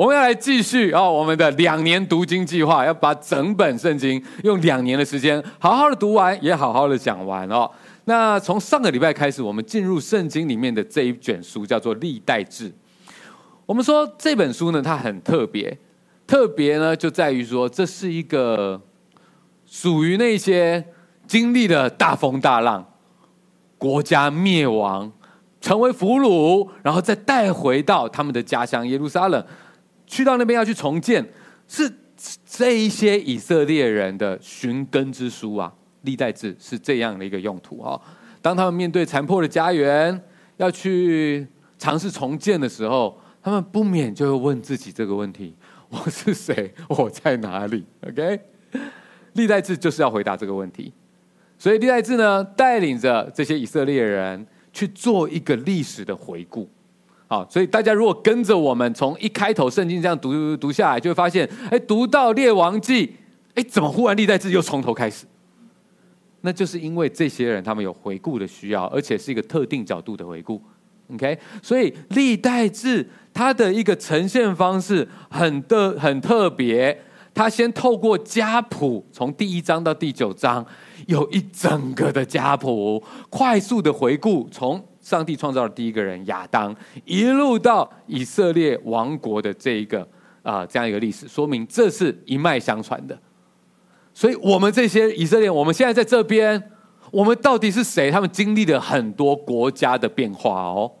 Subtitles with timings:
[0.00, 7.70] 我们要来继续哦，我们的两年读经计划，要把整本圣经用两年的时间好好的读完，也好好的讲完哦。
[8.06, 12.70] 那从上个礼拜开始，我们进入圣经里面的这一卷书，叫做《历代志》。
[13.66, 15.76] 我们说这本书呢，它很特别，
[16.26, 18.80] 特别呢就在于说，这是一个
[19.66, 20.82] 属于那些
[21.26, 22.82] 经历了大风大浪、
[23.76, 25.12] 国家灭亡、
[25.60, 29.44] 成为俘虏，然后再带回到他们的家乡耶路撒冷。
[30.10, 31.24] 去到那边要去重建，
[31.68, 31.88] 是
[32.44, 37.98] 这一些以色列人的寻根之书啊，《历代志》是这样的一个用途啊。
[38.42, 40.20] 当他们面对残破的家园，
[40.56, 41.46] 要去
[41.78, 45.54] 尝试重建的时候，他们不免就会问自己这个问题：
[45.88, 46.74] 我是谁？
[46.88, 48.40] 我在哪里？OK，
[49.34, 50.92] 《历代志》就是要回答这个问题。
[51.56, 56.68] 所以，《历代志》呢，带领着这些以色列人去做一个历史的回顾。
[57.30, 63.14] 好，所以大家如果跟着我们从一开头圣经这样读读下来，就会发现，哎，读到列王记，
[63.54, 65.24] 哎，怎么忽然历代志又从头开始？
[66.40, 70.60] 那就是因为这些人他们有回顾的需要，而且是一个特定角度的回顾。
[71.14, 77.00] OK，所以历代志它的一个呈现方式很的很特别，
[77.32, 80.66] 它先透过家谱，从第一章到第九章，
[81.06, 84.84] 有一整个的家谱，快速的回顾从。
[85.10, 86.72] 上帝创造了第一个人亚当，
[87.04, 90.06] 一路到以色列王国的这一个
[90.44, 93.18] 啊、这样一个历史，说明这是一脉相传的。
[94.14, 96.62] 所以，我们这些以色列，我们现在在这边，
[97.10, 98.08] 我们到底是谁？
[98.08, 100.92] 他们经历了很多国家的变化哦。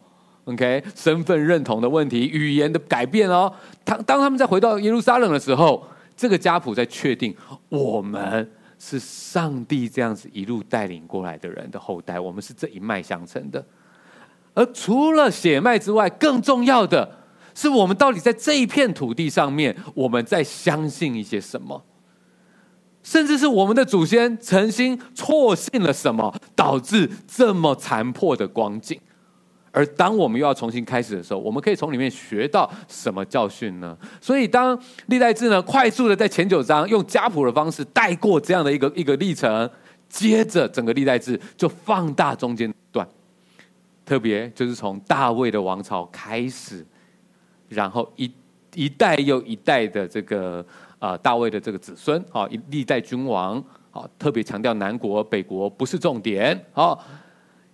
[0.46, 3.52] OK，身份认同的问题，语言的改变哦。
[3.84, 7.32] 当当他们在回到耶路撒冷的时候，这个家谱在确定
[7.68, 13.64] 我们是上帝这样子一路带领过来的人的后代，我们是这一脉相承的。
[14.60, 17.10] 而除了血脉之外，更重要的
[17.54, 21.82] 是，我们到底在这一片土地上面，我们在相信一些什么？
[23.02, 29.00] 甚至是我们的祖先曾经错信了什么，导致这么残破的光景？
[29.72, 33.96] 而当我们又要重新开始的时候，我们可以从里面学到什么教训呢？
[34.20, 39.70] 所以，当历代志呢，快速的在前九章用家谱的方式带过这样的一个一个历程，
[40.10, 42.70] 接着整个历代志就放大中间。
[44.10, 46.84] 特别就是从大卫的王朝开始，
[47.68, 48.28] 然后一
[48.74, 50.66] 一代又一代的这个
[50.98, 56.98] 啊、大卫的这个子孙啊，一历代君王啊，特别强调南国北国不是重点啊，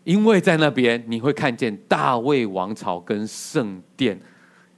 [0.05, 4.21] 因为在那边你会看见大卫王朝跟圣殿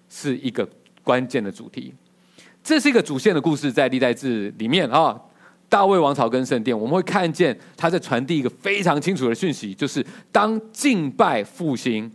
[0.08, 0.64] 是一个
[1.02, 1.92] 关键的主题，
[2.62, 5.20] 这是一个主线的故事，在历代志里面啊。
[5.68, 12.10] 大卫王朝跟圣殿，我们会看见他在传递一个非常清楚的讯息，就是当敬拜复兴，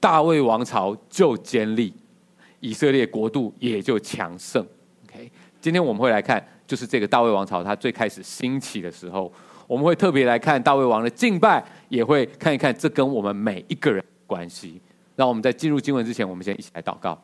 [0.00, 1.94] 大卫王朝就建立，
[2.58, 4.66] 以色列国度也就强盛。
[5.06, 9.32] OK，今天我们会来看，就是这个大卫王朝他最开始兴起的时候，
[9.68, 14.80] 我们会特别来看大卫王的敬拜，也会看一看这跟我们每一个人关系。
[15.14, 17.20] 让我们在进入经文之前，我们先一起来祷告。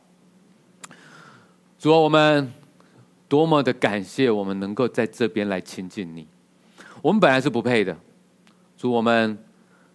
[1.79, 2.64] 主啊，我们。
[3.29, 6.27] 多么的感谢，我们能够在这边来亲近你。
[7.03, 7.97] 我们本来是不配的，
[8.77, 9.37] 主，我们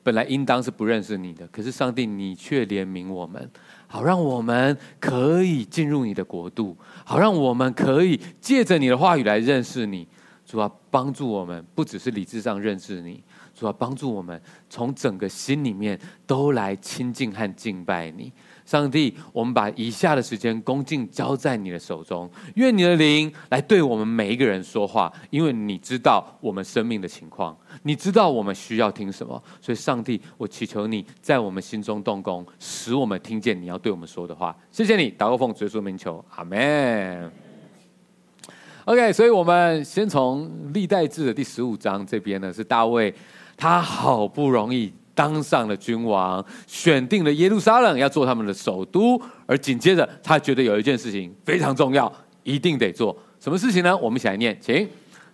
[0.03, 1.47] 本来应当是不认识你的。
[1.47, 3.49] 可是上帝，你却怜悯我们，
[3.87, 10.07] 好让我们可以进入你的国度，好让我们可以借着你的话语来认识你。
[10.45, 13.23] 主啊，帮助我们，不只是理智上认识你，
[13.53, 18.33] 主啊，帮助我们从整个心里面都来亲近和敬拜你。
[18.69, 34.55] 上帝，我们把以下的时间恭敬交在你的手中，愿你的灵来对我们每一个人说话，因为你知道我们生命的情况，你知道我们需要听什么，所以上帝，我祈求你在我们心中动工，使我们听见你要对我们说的话。
[34.69, 37.31] 谢谢你，祷告奉主耶稣名求，阿门。
[38.85, 43.11] OK，所以我们先从历代志的第十五章这边呢，是大卫，
[43.57, 44.93] 他好不容易。
[45.19, 52.09] 当上了君王，选定了耶路撒冷要做他们的首都，而紧接着他觉得有一件事情非常重要，
[52.43, 53.13] 一定得做。
[53.37, 53.97] 什么事情呢？
[53.97, 54.87] 我们一起来念，请。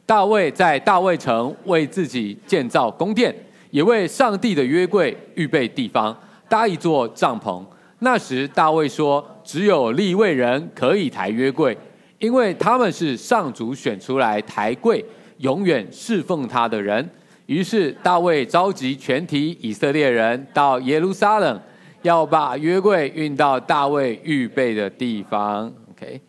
[0.04, 3.31] 大卫在大卫城为自己建造宫殿，
[3.69, 6.18] 也为上帝的约柜预备地方，
[6.50, 7.63] 搭一座帐篷。
[8.00, 11.77] 那时大卫说：“只有立位人可以抬约柜，
[12.18, 15.06] 因为他们是上主选出来抬柜，
[15.38, 17.07] 永远侍奉他的人。”
[17.45, 21.62] 于是大卫召集全体以色列人到耶路撒冷，
[22.01, 25.71] 要把约柜运到大卫预备的地方。
[25.92, 26.19] OK，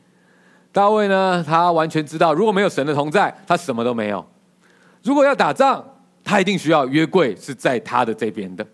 [0.72, 4.24] 大卫呢，他完全知道，如果没有神的同在，他什么都没有。
[5.02, 5.82] 如果要打仗，
[6.22, 8.66] 他一定需要约柜是在他的这边的，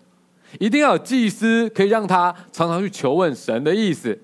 [0.58, 4.18] 一定要有祭司可以让他常常去求问神的意思。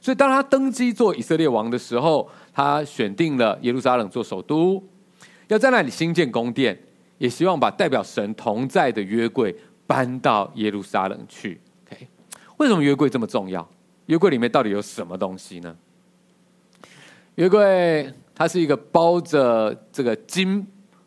[0.00, 4.82] 所以当他登基做以色列王的时候，他选定了耶路撒冷做首都，
[5.48, 6.78] 要在那里兴建宫殿，
[7.18, 9.54] 也希望把代表神同在的约柜
[9.86, 11.60] 搬到耶路撒冷去。
[11.86, 12.08] OK，
[12.56, 13.68] 为什么约柜这么重要？
[14.06, 15.76] 约柜里面到底有什么东西呢？
[17.34, 20.66] 约柜它是一个包着这个金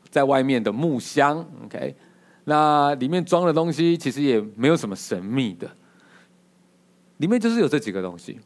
[0.09, 1.45] 在外面的木箱。
[1.65, 1.95] OK，
[2.43, 5.69] 那里面装的东西其实也没有什么神秘的，
[7.17, 8.39] 里面就是有这几个东西，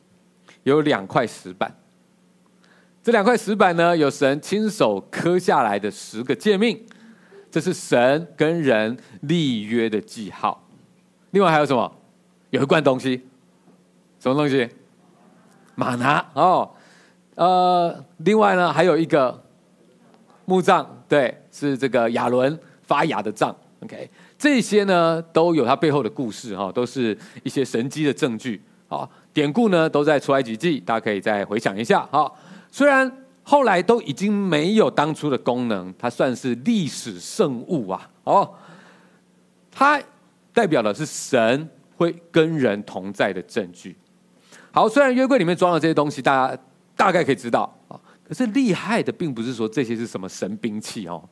[0.64, 1.76] 有两块石板。
[3.04, 6.84] 这两块石板呢，有神亲手刻下来的十个诫命。
[7.56, 10.62] 这是神跟人立约的记号。
[11.32, 11.90] 另外还有什么？
[12.50, 13.26] 有一罐东西，
[14.20, 14.70] 什么东西？
[15.76, 16.70] 吗哪哦。
[17.36, 19.42] 呃，另外呢，还有一个
[20.44, 23.56] 木杖，对，是这个亚伦发芽的杖。
[23.86, 29.10] OK，这些呢都有它背后的故事哈，都是一些神迹的证据啊。
[29.32, 32.30] 典故呢都在出埃及记，大家可以再回想一下哈。
[32.70, 33.10] 虽然。
[33.48, 38.10] 后来都已经没有当初的功能，它算是历史圣物啊！
[38.24, 38.56] 哦，
[39.72, 40.02] 它
[40.52, 43.96] 代表的是神会跟人同在的证据。
[44.72, 46.58] 好，虽然约柜里面装了这些东西，大家
[46.96, 47.94] 大概可以知道啊，
[48.28, 51.24] 可是厉害的并不是说这些是什么神兵器哦，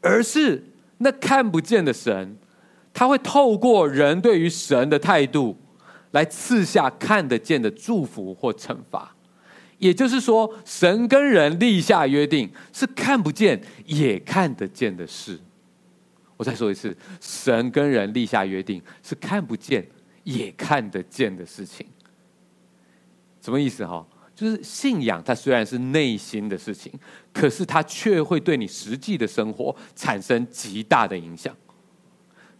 [0.00, 0.64] 而是
[0.98, 2.36] 那看不见的神，
[2.92, 5.56] 他会透过人对于神的态度，
[6.10, 9.11] 来赐下看得见的祝福或惩罚。
[9.82, 15.36] 也就是说，神跟人立下约定，是看不见也看得见的事。
[16.36, 19.84] 我再说一次，神跟人立下约定，是看不见
[20.22, 21.84] 也看得见的事情。
[23.40, 23.84] 什么意思？
[23.84, 24.06] 哈，
[24.36, 26.92] 就是信仰，它虽然是内心的事情，
[27.32, 31.52] 可是它却会对你实际的生活产生极大的影响。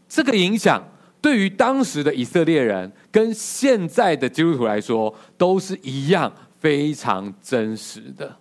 [0.08, 0.84] 这个影响
[1.20, 6.34] 对于当时的以色列人，跟现在的基督徒来说，都是一样。
[6.62, 8.36] 非常真实的，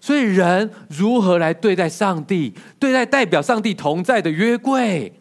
[0.00, 5.12] 所以人如何来对待上帝，对待代表上帝同在的约柜，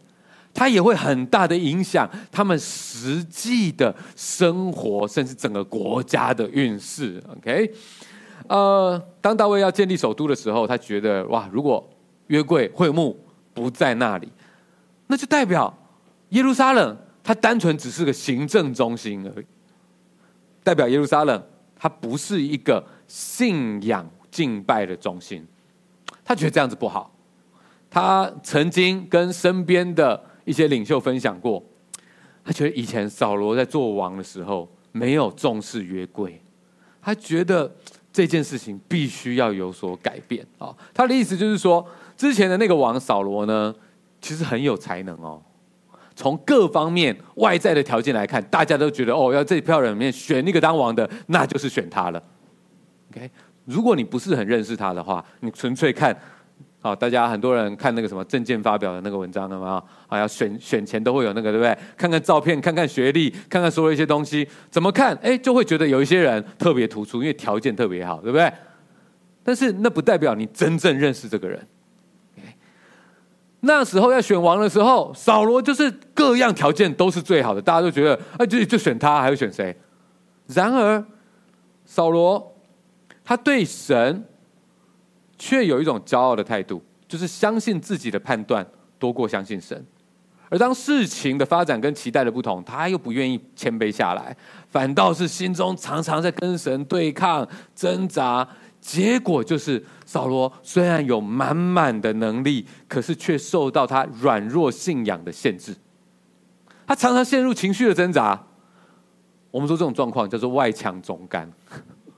[0.54, 7.22] 它也会很大的影响他们实际的生活，甚至整个国家的运势。
[7.36, 7.70] OK，
[8.48, 11.86] 呃，当大卫要建立首都的时候，他觉得哇，如果
[12.28, 13.20] 约柜会幕
[13.54, 14.30] 不在那里，
[15.08, 15.78] 那就代表
[16.30, 19.46] 耶路撒冷它单纯只是个行政中心而已，
[20.64, 21.44] 代表耶路撒冷。
[21.82, 25.44] 他不是一个信仰敬拜的中心，
[26.24, 27.12] 他觉得这样子不好。
[27.90, 31.62] 他曾经跟身边的一些领袖分享过，
[32.46, 36.40] 他觉得以前扫罗在做王的时候没有重视约柜，
[37.02, 37.76] 他觉得
[38.14, 40.72] 这件事情必须要有所改变啊。
[40.94, 41.84] 他的意思就是说，
[42.16, 43.74] 之前的那个王扫罗呢，
[44.22, 45.42] 其实很有才能哦。
[46.22, 52.22] 从各方面外在的条件来看，大家都觉得哦，要这票人里面选一个当王的，那就是选他了。
[53.10, 53.28] OK，
[53.66, 56.16] 如果你不是很认识他的话，你纯粹看，
[56.80, 59.84] 好，大家很多人看那个什么证件发表的那个文章了吗？
[60.08, 61.76] 啊，要选选前都会有那个，对不对？
[61.98, 65.18] 看看照片，看看学历，看看所有一些东西，怎么看？
[65.24, 68.54] 哎，就会觉得有一些人特别突出，因为条件特别好，对不对？
[69.42, 71.60] 但是那不代表你真正认识这个人。
[73.62, 79.76] 那时候要选王的时候，扫罗就是各样条件都是最好的，大家都觉得啊，就就选他，还会选谁？
[80.48, 81.04] 然而，
[81.86, 82.56] 扫罗
[83.24, 84.26] 他对神
[85.38, 88.66] 却有一种骄傲的态度，就是相信自己的判断
[88.98, 89.86] 多过相信神。
[90.50, 94.36] 而当事情的发展跟期待的不同，他又不愿意谦卑下来，
[94.70, 98.48] 反倒是心中常常在跟神对抗挣扎。
[98.82, 105.76] 结果就是，扫罗虽然有满满的能力，可是却受到他软弱信仰的限制。
[106.88, 108.48] 他常常陷入情绪的挣扎。
[109.52, 111.50] 我们说这种状况叫做外强中干。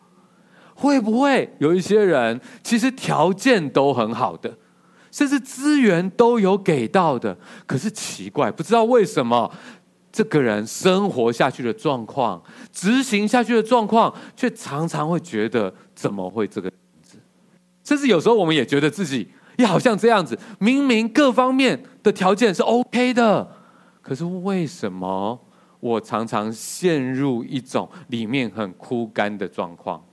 [0.74, 4.58] 会不会有一些人其实条件都很好的，
[5.12, 9.52] 甚至资源都有给到的，可是奇怪，不知道为什么。
[10.16, 12.40] 这个人生活下去的状况，
[12.72, 17.18] 执行下去的状况，却常常会觉得怎么会这个样子？
[17.84, 23.56] 甚至有时候我们也觉得自己也好像这样子，明明各方面的条件是 OK 的，
[24.02, 25.40] 可是为什么
[25.80, 30.04] 我常常陷入一种里面很枯干的状况？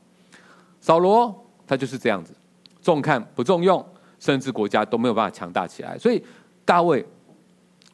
[0.80, 2.34] 扫罗他就是这样子，
[2.82, 3.84] 重看不重用，
[4.18, 5.96] 甚至国家都没有办法强大起来。
[5.98, 6.22] 所以
[6.64, 7.06] 大卫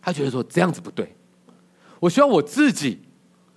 [0.00, 1.14] 他觉得说这样子不对。
[1.98, 3.00] 我希望我自己，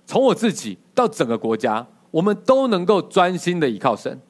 [0.06, 4.20] 从我自己到整个国家，我们都能够专心的依靠神。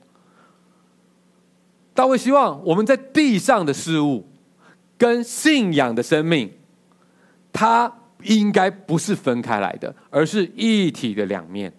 [1.94, 4.26] 大卫希望我们在地上的事物
[4.96, 6.50] 跟信仰的生命，
[7.52, 11.72] 它应该不是分开来的，而是一体的两面。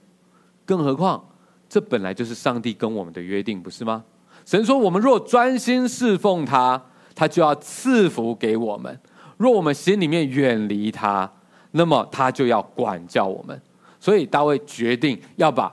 [0.66, 1.24] 更何况，
[1.68, 4.04] 这本来就是上帝跟我们的约定，不是吗？
[4.46, 8.92] 神说：“我们若专心侍奉他，他就要赐福给我们；
[9.38, 11.32] 若我们心里面远离他，
[11.72, 13.60] 那么他就要管教我们。”
[14.00, 15.72] 所以大卫决定要把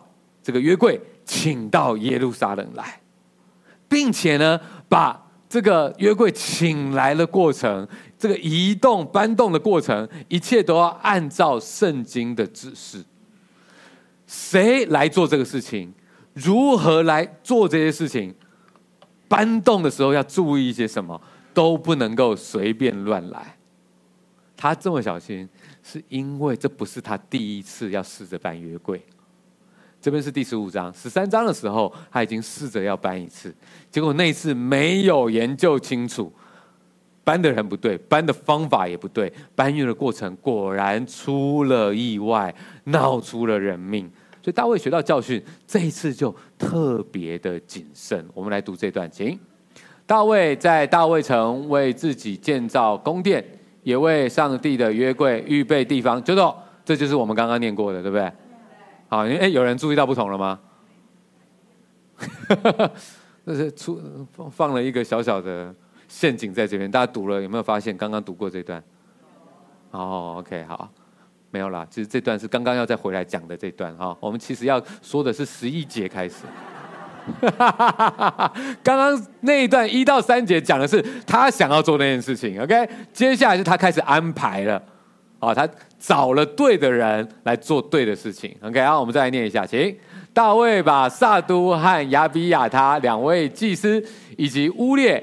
[0.49, 3.03] 这个约柜请到耶路撒冷来，
[3.87, 7.87] 并且呢，把这个约柜请来的过程，
[8.19, 13.05] 这个移动搬动的过程，一切都要按照圣经的指示。
[14.27, 15.93] 谁来做这个事情？
[16.33, 18.35] 如何来做这些事情？
[19.29, 21.21] 搬动的时候要注意一些什么？
[21.53, 23.59] 都不能够随便乱来。
[24.57, 25.47] 他这么小心，
[25.83, 29.05] 是因为这不是他第一次要试着搬约柜。
[30.01, 33.55] 这边是第十五章，十三章的时候他已经试着要搬一次，
[33.91, 36.33] 结果那次没有研究清楚，
[37.25, 44.09] 搬的人不对，搬的方法也不对，搬运的过程果然出了意外，闹出了人命。
[44.41, 48.25] 所以大卫学到教训，这一次就特别的谨慎。
[48.33, 49.39] 我们来读这段，请。
[50.07, 53.45] 大卫在大卫城为自己建造宫殿，
[53.83, 56.23] 也为上帝的约柜预备地方。
[56.23, 58.33] 就说，这就是我们刚刚念过的，对不对？
[59.09, 60.61] 好，哎，有人注意到不同了吗？
[63.45, 64.01] 那是出
[64.51, 65.75] 放了一个小小的
[66.09, 67.97] 陷阱在这边，大家读了有没有发现？
[67.97, 68.83] 刚刚读过这段。
[69.91, 70.91] 哦，OK，好。
[71.51, 74.15] 没有啦，其实这段是刚刚要再回来讲的这段哈。
[74.21, 76.45] 我们其实要说的是十一节开始。
[78.83, 82.91] 刚刚那一段一到三节讲的是他想要做那件事情，OK。
[83.15, 84.83] 接下来是他开始安排了，
[85.39, 85.69] 啊，他
[85.99, 88.79] 找了对的人来做对的事情，OK。
[88.79, 89.97] 然后我们再来念一下，请
[90.33, 94.03] 大卫把撒都和亚比亚他两位祭司，
[94.37, 95.23] 以及乌列、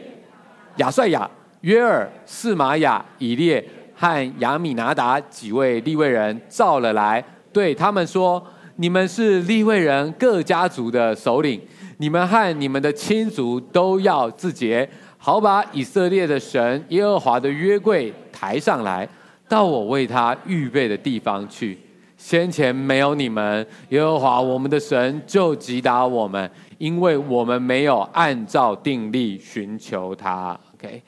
[0.77, 1.29] 亚帅亚、
[1.62, 3.63] 约尔、示玛雅、以列。
[3.98, 8.45] 和亚米拿达几位立位人召了来，对他们说
[8.75, 11.62] ：“你们是立位人各家族的首领，
[11.95, 14.86] 你们和你们的亲族都要自洁，
[15.17, 19.07] 好把以色列的神耶和华的约柜抬上来，
[19.48, 21.78] 到我为他预备的地方去。
[22.18, 31.04] 先前没有你们，耶和华我们的神就击打我们，因为我们没有按照定力寻求他。” OK。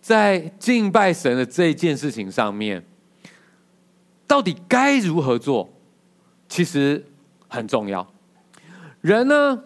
[0.00, 2.84] 在敬拜神的这件事情上面，
[4.26, 5.70] 到底该如何做？
[6.48, 7.04] 其实
[7.46, 8.04] 很重要。
[9.02, 9.62] 人呢，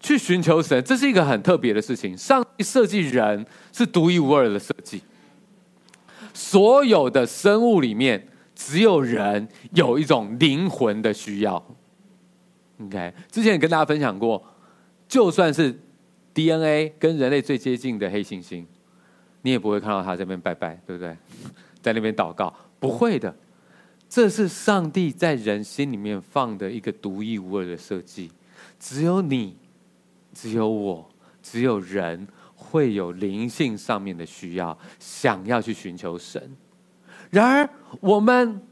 [0.00, 2.16] 去寻求神，这是一个很特别的事情。
[2.16, 5.02] 上帝设计人是独一无二的设计，
[6.50, 8.26] 所有的生物里面，
[8.56, 11.64] 只有人有一种灵魂的需要。
[12.82, 14.42] OK，之前也跟大家分享过，
[15.06, 15.78] 就算是
[16.34, 18.64] DNA 跟人类最接近的黑猩猩。
[19.42, 21.16] 你也不会看到他这边拜拜，对不对？
[21.80, 23.32] 在那边祷告，不会的。
[24.08, 28.28] 这是上帝在人心里面放的一个独一无二的设计。
[28.80, 29.56] 只有你，
[30.34, 31.08] 只有我，
[31.40, 32.26] 只有人
[32.70, 36.56] 会有灵性上面的需要，想要去寻求神。
[37.30, 37.68] 然而，
[38.00, 38.62] 我们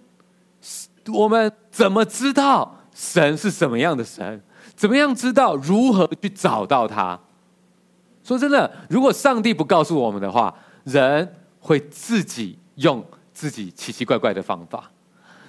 [1.13, 4.41] 我们怎么知道神是什么样的神？
[4.75, 7.19] 怎么样知道如何去找到他？
[8.23, 14.91] 说真的，如果上帝不告诉我们的话，人会自己用自己奇奇怪怪的方法。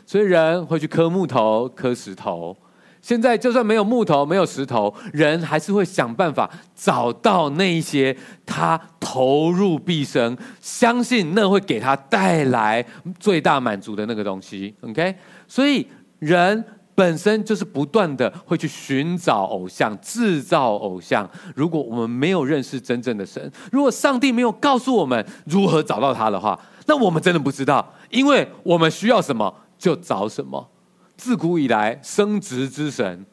[0.06, 2.58] 所以人会去磕木头、磕石头。
[3.02, 8.16] 现在就算没有木头、没有石头，人还是会想办法找到那一些
[8.46, 12.86] 他投入毕生、相信那会给他带来
[13.20, 14.76] 最大满足的那个东西。
[14.82, 15.16] OK，
[15.48, 15.88] 所以
[16.20, 16.64] 人。
[16.96, 21.26] 本身就是不断的会去寻找偶像，制造偶像。
[21.56, 30.70] 如果我们没有认识真正的神，如果上帝没有告诉我们如何找到他的话，那我们真的不知道，因为我们需要什么就找什么。
[31.20, 33.26] 自古以来，生殖之神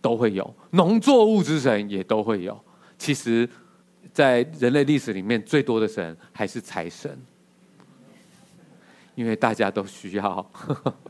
[0.00, 2.56] 都会有，农作物之神也都会有。
[2.96, 3.48] 其实，
[4.12, 7.20] 在人类历史里面，最多的神还是财神，
[9.16, 10.50] 因为大家都需要。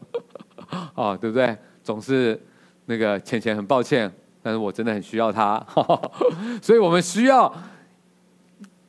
[0.97, 1.55] 哦，对不对？
[1.83, 2.41] 总是
[2.87, 4.11] 那个钱钱很抱歉，
[4.43, 5.65] 但是我真的很需要他，
[6.63, 7.55] 所以我们需要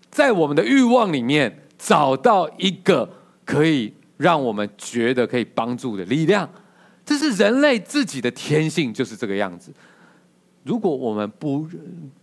[0.10, 3.08] 在我们的欲望里面找到一个
[3.44, 6.50] 可以让我们觉得可以帮助的力量。
[7.06, 9.72] 这是人类自己的天性，就是这个样子。
[10.64, 11.68] 如果我们不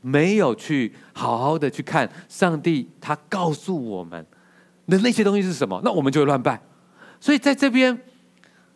[0.00, 4.26] 没有去好好的去看上帝，他告诉我们
[4.88, 6.60] 的那些东西是什么，那我们就会乱拜。
[7.20, 7.98] 所以在这边。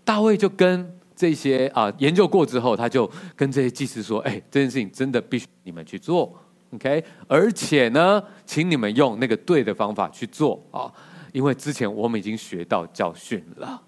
[0.06, 6.32] 大卫就跟这些啊研究过之后，他就跟这些祭司说：“哎，这件事情真的必须你们去做
[6.70, 7.02] ，OK？
[7.26, 10.86] 而且呢，请你们用那个对的方法去做啊，
[11.32, 13.82] 因为之前我们已经学到教训了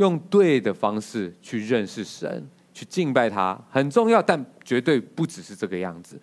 [0.00, 6.18] 用对的方式去认识神，去敬拜他，很重要，但绝对不只是这个样子。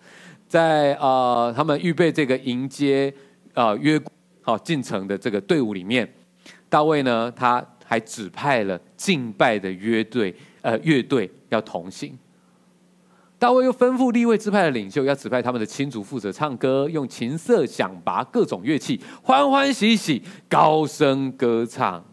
[0.48, 3.14] 在呃，他们预备这个迎接
[3.54, 4.00] 呃约
[4.42, 6.12] 好进城的这个队伍里面，
[6.68, 12.18] 大卫呢，他还指派了敬拜的乐队，呃，乐队要同行。
[13.38, 22.04] 大卫又吩咐立位支派的领袖，要指派他们的亲族负责唱歌，用琴瑟、响拔各种乐器，欢欢喜喜，高声歌唱。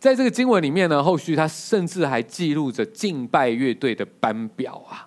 [0.00, 5.06] 在这个经文里面呢，后续他甚至还记录着敬拜乐队的班表啊，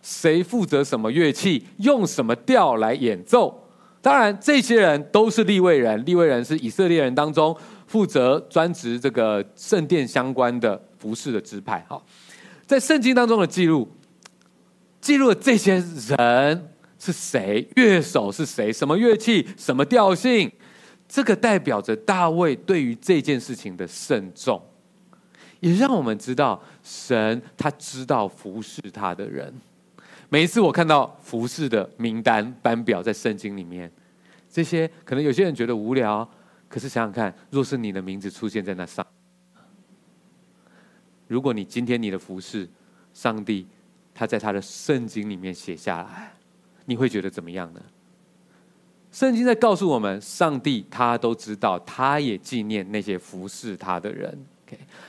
[0.00, 3.68] 谁负责什么乐器，用什么调来演奏。
[4.00, 7.54] 当然，这些人都是利未人，利未人是以色列人当中
[7.88, 11.84] 负责专职这个圣殿相关的服侍的支派。
[11.88, 12.00] 好，
[12.64, 13.88] 在圣经当中的记录。
[15.00, 16.68] 记录了这些人
[16.98, 20.50] 是谁，乐手是谁，什么乐器，什么调性，
[21.08, 24.62] 这个代表着大卫对于这件事情的慎重，
[25.60, 29.52] 也让我们知道神他知道服侍他的人。
[30.28, 33.90] 每一次我看到服侍的名单班表在圣经里面，
[34.50, 36.28] 这些可能有些人觉得无聊，
[36.68, 39.06] 可是想想看，若是你的名字出现在那上，
[41.26, 42.68] 如果你今天你的服侍，
[43.12, 43.66] 上帝。
[44.14, 46.32] 他在他的圣经里面写下来，
[46.86, 47.80] 你会觉得怎么样呢？
[49.18, 54.46] 圣经在告诉我们，上帝他都知道，他也纪念那些服侍他的人。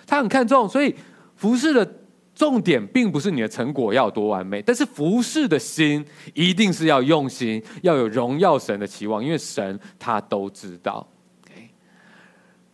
[0.08, 0.96] 他很看重，所以
[1.36, 1.88] 服侍的
[2.34, 11.08] 重点并不是你的成果要多完美，但是服侍的心一定是要用心，要有荣耀神的期望，因为神他都知道。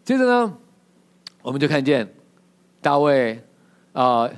[0.05, 0.57] 接着呢，
[1.41, 2.09] 我们就看见
[2.79, 3.43] 大卫
[3.91, 4.29] 啊。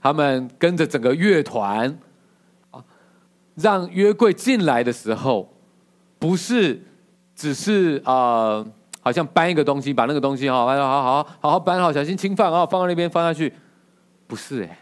[0.00, 1.98] 他们跟着整个乐团
[2.70, 2.82] 啊，
[3.54, 5.51] 让约柜进来的时候，
[6.22, 6.80] 不是
[7.34, 8.66] 只是啊、呃，
[9.00, 13.52] 好像搬一个东西，把那个东西哈，好好好好好搬好，小心轻放啊，放到那边放下去，
[14.28, 14.78] 不是哎。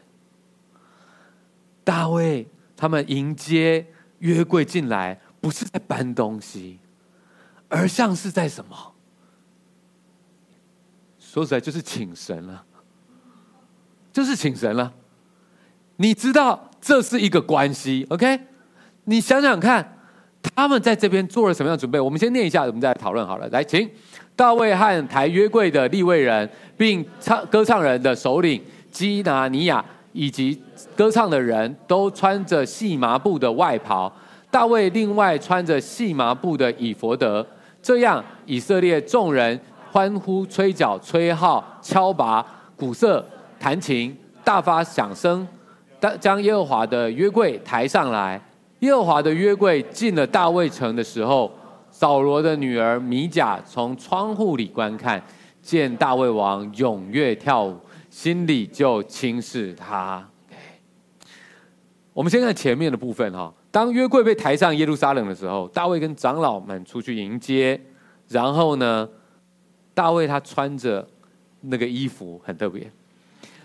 [1.82, 3.86] 大卫他们迎接
[4.18, 6.78] 约柜进来，不是在搬东西，
[7.70, 8.76] 而像是在什么？
[11.18, 12.66] 说实在，就是请神了，
[14.12, 14.92] 就是请神了。
[15.96, 18.40] 你知道这是一个关系，OK？
[19.04, 19.99] 你想想看，
[20.60, 21.98] 他们在这边做了什么样的准备？
[21.98, 23.48] 我们先念一下，我们再来讨论好了。
[23.48, 23.88] 来，请
[24.36, 26.46] 大卫和抬约柜的立位人，
[26.76, 30.62] 并唱歌唱人的首领基拿尼亚以及
[30.94, 34.12] 歌唱的人都穿着细麻布的外袍，
[34.50, 37.46] 大卫另外穿着细麻布的以弗得。
[37.80, 39.58] 这样，以色列众人
[39.90, 42.44] 欢呼、吹角、吹号、敲拔、
[42.76, 43.24] 鼓瑟、
[43.58, 45.48] 弹琴，大发响声。
[46.20, 48.38] 将耶和华的约柜抬上来，
[48.80, 51.50] 耶和华的约柜进了大卫城的时候，
[51.90, 55.22] 扫罗的女儿米甲从窗户里观看，
[55.60, 57.76] 见大卫王踊跃跳舞，
[58.08, 60.26] 心里就轻视他。
[62.12, 67.80] 我们先看前面的部分哈，当约柜被抬上耶路撒冷的时候，大卫跟长老们出去迎接，
[68.28, 69.08] 然后呢，
[69.92, 71.06] 大卫他穿着
[71.60, 72.90] 那个衣服很特别。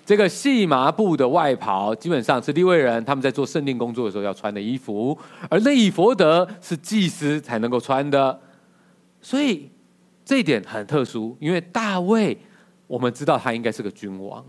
[0.05, 5.17] 这个细麻布的外袍，基本上是利未人他们在做圣殿工作的时候要穿的衣服，
[5.49, 8.39] 而内以弗德是祭司才能够穿的，
[9.19, 9.67] 所以
[10.23, 11.35] 这一点很特殊。
[11.39, 12.37] 因为大卫，
[12.85, 14.45] 我们知道他应该是个君王，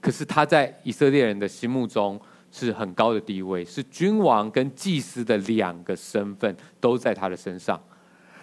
[0.00, 7.80] 可是他在以色列人的心目中是很高的地位，是君王跟祭司的两个身份都在他的身上，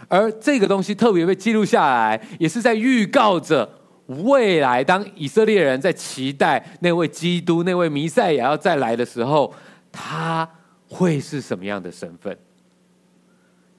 [0.07, 3.69] 而这个东西特别被记录下来，也是在预告着。
[4.07, 9.53] 未来，当以色列人在期待那位基督、那位弥赛亚要再来的时候，
[9.91, 10.47] 他
[10.89, 12.37] 会是什么样的身份？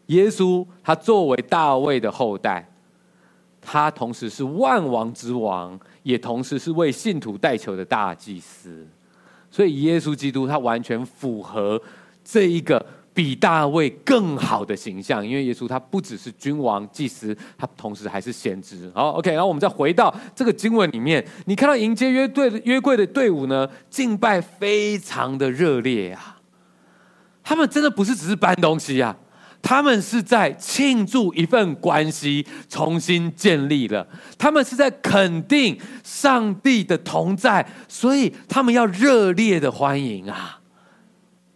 [0.06, 2.68] 耶稣，他作为大卫的后代，
[3.60, 8.86] 他同时是万王之王，也同时是为信徒代求的大祭司。
[9.50, 11.80] 所以，耶稣基督他完全符合
[12.24, 12.84] 这一个。
[13.14, 18.90] 比大卫更好的形象，因为耶稣他不只是君王、祭司，他同时还是先知。
[18.92, 26.38] 好，OK，然后我们再回到这个经文里面，你看到迎接约队约柜的队伍呢，敬拜非常的热烈啊！
[27.44, 29.16] 他们真的不是只是搬东西啊，
[29.62, 34.04] 他们是在庆祝一份关系重新建立了，
[34.36, 40.62] 他们是在肯定上帝的同在，所以他们要热烈的欢迎啊！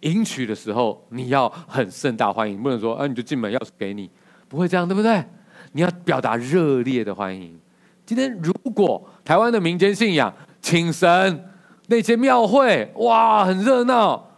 [0.01, 4.11] 迎娶的时候，你要很盛大欢迎，不能说啊，你就进门，钥匙给你，
[4.49, 5.25] 不会这样，对不对？
[5.73, 7.59] 你要表达热烈的欢迎。
[8.07, 10.33] 今天如果台湾的民间信仰
[10.63, 11.45] 请神
[11.89, 14.31] 那些庙会，哇，很热闹，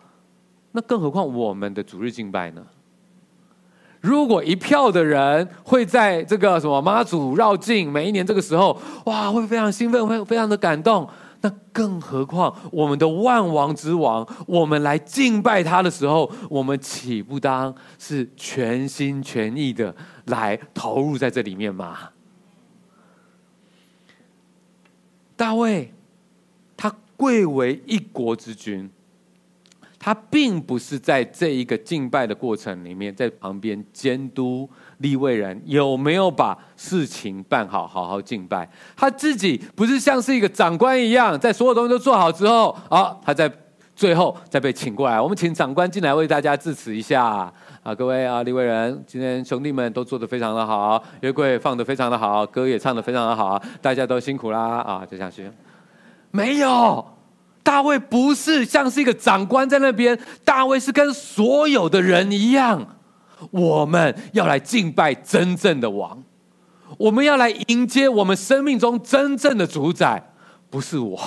[0.72, 2.62] 那更何况我们的主日敬拜呢？
[4.00, 11.06] 如果一票的人会在这个什么妈祖绕境，每一年这个时候，哇，会非常兴奋，会非常的感动。
[11.42, 19.94] 那更何况我们的万王之王，我们来敬拜他的时候，我们岂不当是全心全意的
[20.26, 22.10] 来投入在这里面吗？
[25.36, 25.94] 大卫，
[26.76, 28.90] 他贵为一国之君。
[30.02, 34.66] 他并不是在这一个敬拜的过程里面，在旁边监督
[35.00, 38.66] 利未人有没有把事情办好，好好敬拜。
[38.96, 43.50] 他自己不是像是一个长官一样，在所有东西都做好之后，啊，他在
[43.96, 45.20] 最后再被请过来。
[45.20, 55.50] 我们请长官进来为大家致辞一下啊，各位啊，利未人，今天兄弟们都做得非常的好，约柜放得非常的好，歌也唱得非常的好，大家都辛苦啦啊，就这样去，
[56.30, 57.04] 没有。
[57.62, 62.84] 大卫不是像是一个长官在那边，大卫是跟所有的人一样，
[63.50, 66.22] 我们要来敬拜真正的王，
[66.98, 70.32] 我们要来迎接我们生命中真正的主宰，
[70.68, 71.18] 不是我，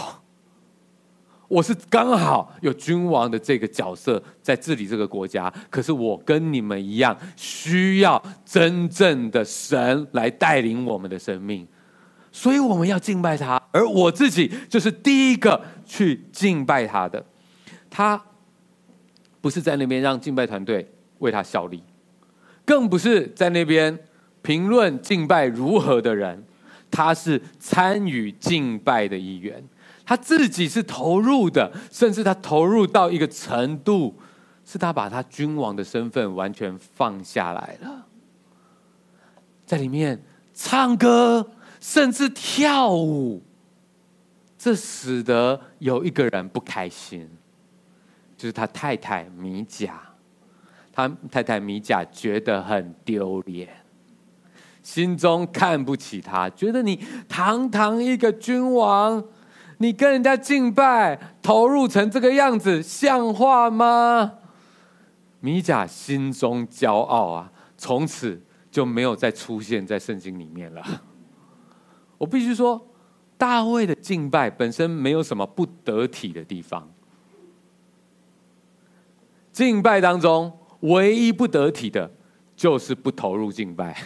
[1.47, 11.67] 我是刚好有君王的这个角色在治理这个国家，可是我跟你们一样，需要真正的神来带领我们的生命。
[12.31, 17.23] 所以我们要敬拜他，而我自己就是第一个去敬拜他的。
[17.91, 18.19] 他
[19.39, 21.83] 不是在那边让敬拜团队为他效力，
[22.65, 23.97] 更不是在那边
[24.41, 26.43] 评论敬拜如何的人。
[26.89, 29.63] 他是参与敬拜的一员，
[30.05, 34.15] 他自己是投入的，甚至他投入到一个程度，
[34.63, 38.05] 是他把他君王的身份完全放下来了，
[39.65, 40.23] 在里面
[40.53, 41.49] 唱歌。
[41.85, 43.43] 甚至跳舞，
[44.57, 47.29] 这使得有一个人不开心，
[48.37, 50.01] 就是他太太米甲。
[50.93, 53.67] 他太太米甲觉得很丢脸，
[54.83, 59.23] 心中看不起他，觉得你堂堂一个君王，
[59.79, 64.33] 你跟人家敬拜，投入成这个样子，像话吗？
[65.39, 68.39] 米甲心中骄傲啊，从此
[68.71, 70.81] 就没有再出现在圣经里面了。
[72.17, 72.87] 我必须说，
[73.37, 76.89] 大卫的敬拜本身没有什么不得体的地方。
[79.51, 80.51] 敬拜当中
[80.83, 82.09] 唯一不得体的，
[82.55, 84.01] 就是不投入敬拜，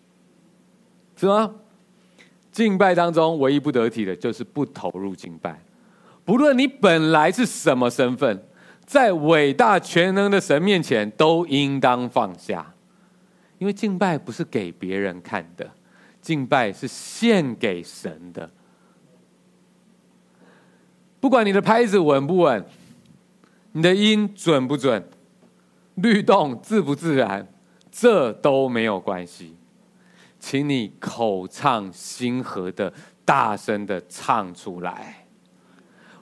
[1.16, 1.54] 是吗？
[2.50, 5.62] 敬拜当中唯一不得体的，就是不投入敬拜。
[6.24, 8.42] 不论你本来是什么身份，
[8.84, 12.74] 在伟大全能的神面前，都应当放下，
[13.58, 15.68] 因为敬拜不是给别人看的。
[16.20, 18.50] 敬拜是献给神的，
[21.18, 22.62] 不管你的拍子稳不稳，
[23.72, 25.02] 你的音准不准，
[26.02, 27.46] 律动自不自然，
[27.90, 29.56] 这都没有关系。
[30.38, 32.92] 请你口唱心和的，
[33.24, 35.26] 大声的唱出来，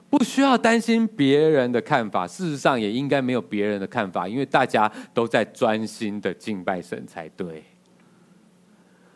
[0.09, 2.27] 不需要担心别人的看法。
[2.27, 7.63] 事实上，也应该没有别人的看法，因为大家都在专心的敬拜神才对。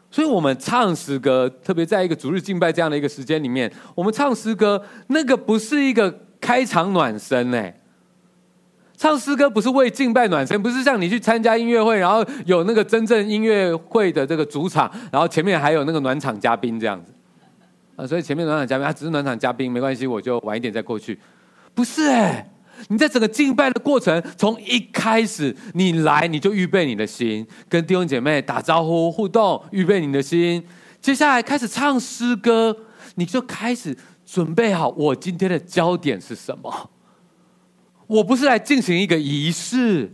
[0.09, 7.73] 所以，我们唱诗歌，特别在一个逐日敬拜这样的一个时间里面，我们唱诗歌，那个不是一个开场暖身呢。
[9.03, 17.11] 唱诗歌不是为敬拜暖身，不是像你去参加音乐会，然后有那个真正音乐会的这个主场，然后前面还有那个暖场嘉宾这样子。
[17.97, 21.19] 啊，所以前面暖场嘉宾，他只是暖场嘉宾，没关系，我就晚一点再过去。
[21.75, 22.49] 不是哎。
[22.87, 30.65] 你在整个敬拜的过程，从一开始你来，你就预备你的心，跟弟兄姐妹打招呼互动，预备你的心。
[31.01, 32.73] 接下来开始唱诗歌，
[33.15, 36.89] 你就开始准备好，我今天的焦点是什么？
[38.07, 40.11] 我不是来进行一个仪式，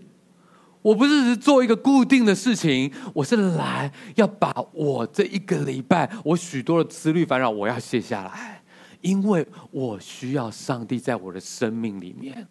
[0.81, 8.61] 我不是做一个固定的事情，我是来要把我这一个礼拜我许多的思虑烦恼，我要卸下来，
[9.01, 12.47] 因为我需要上帝在我的生命里面。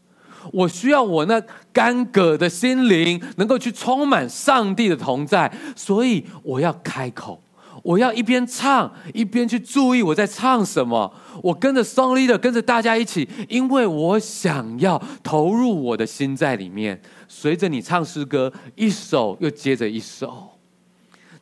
[0.52, 7.42] 我需要我那干渴的心灵能够去充满上帝的同在，所以我要开口，
[7.82, 11.12] 我要一边唱一边去注意我在唱什么。
[11.42, 17.00] 我跟着 song leader，跟着大家一起，因为我想要投入我的心在里面。
[17.28, 20.50] 随着你唱诗歌，一首又接着一首，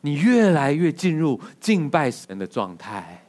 [0.01, 3.25] 你越来越进入敬拜神的状态。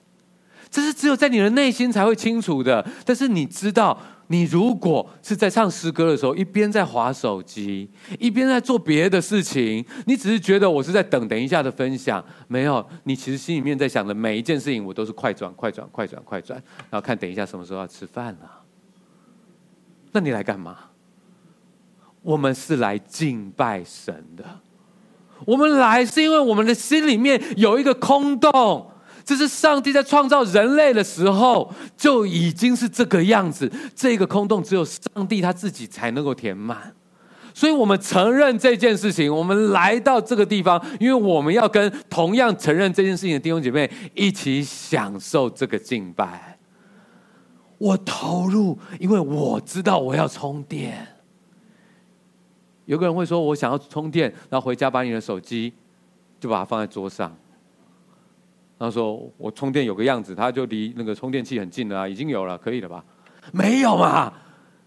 [0.71, 3.99] 这是只有在你的内心才会清楚的，但是你知道。
[4.31, 18.51] 你如果是在唱诗歌的时候，一边在划手机，一边在做别的事情，你只是觉得我是在等等一下的分享，没有，你其实心里面在想的每一件事情，我都是快转、快转、快转、快转，然后看等一下什么时候要吃饭了。
[20.13, 20.77] 那你来干嘛？
[22.21, 24.45] 我们是来敬拜神的，
[25.47, 28.91] 我们来是因为我们的心里面有一个空洞。
[29.29, 33.71] 这是上帝在创造人类的时候就已经是这个样子。
[33.95, 36.95] 这个空洞只有上帝他自己才能够填满。
[37.53, 46.59] 所以，我们承认这件事情，我们来到这个地方，因为我们要跟同样承认这件事情的弟兄姐妹一起享受这个敬拜。
[47.77, 51.07] 我投入，因为我知道我要充电。
[52.87, 55.75] 有个人会说：“我想要充电，然后回家把你的手机
[56.41, 57.37] 就把它放在桌上。”
[58.79, 63.05] 他说：“我充电有个样子，它就离那个充电器很近了，已经有了，可以了吧？”
[63.53, 64.33] 没有嘛。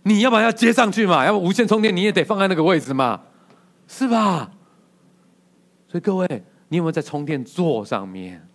[0.03, 3.21] 你要不然要接上去嘛，要不无线充电你也得放在那个位置嘛，
[3.87, 4.49] 是吧？
[5.87, 6.25] 所以各位，
[6.69, 8.47] 你有没有在充电座上面？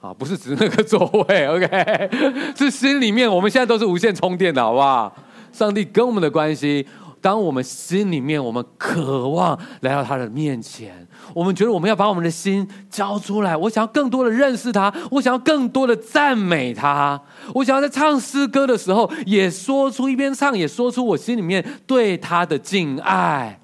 [0.00, 2.10] 啊，不是指那个座位， OK，
[2.54, 3.28] 是心里面。
[3.28, 5.12] 我们现在都是无线充电的，好不好？
[5.50, 6.86] 上帝跟我们的关系。
[7.28, 13.54] 当我们心里面，我们渴望来到他的面前，我们觉得我们要把我们的心交出来。
[13.54, 17.20] 我想要更多的认识他，我想要更多的赞美他，
[17.54, 23.60] 我想要在唱诗歌的时候，也说出一边唱，也说出我心里面对他的敬爱。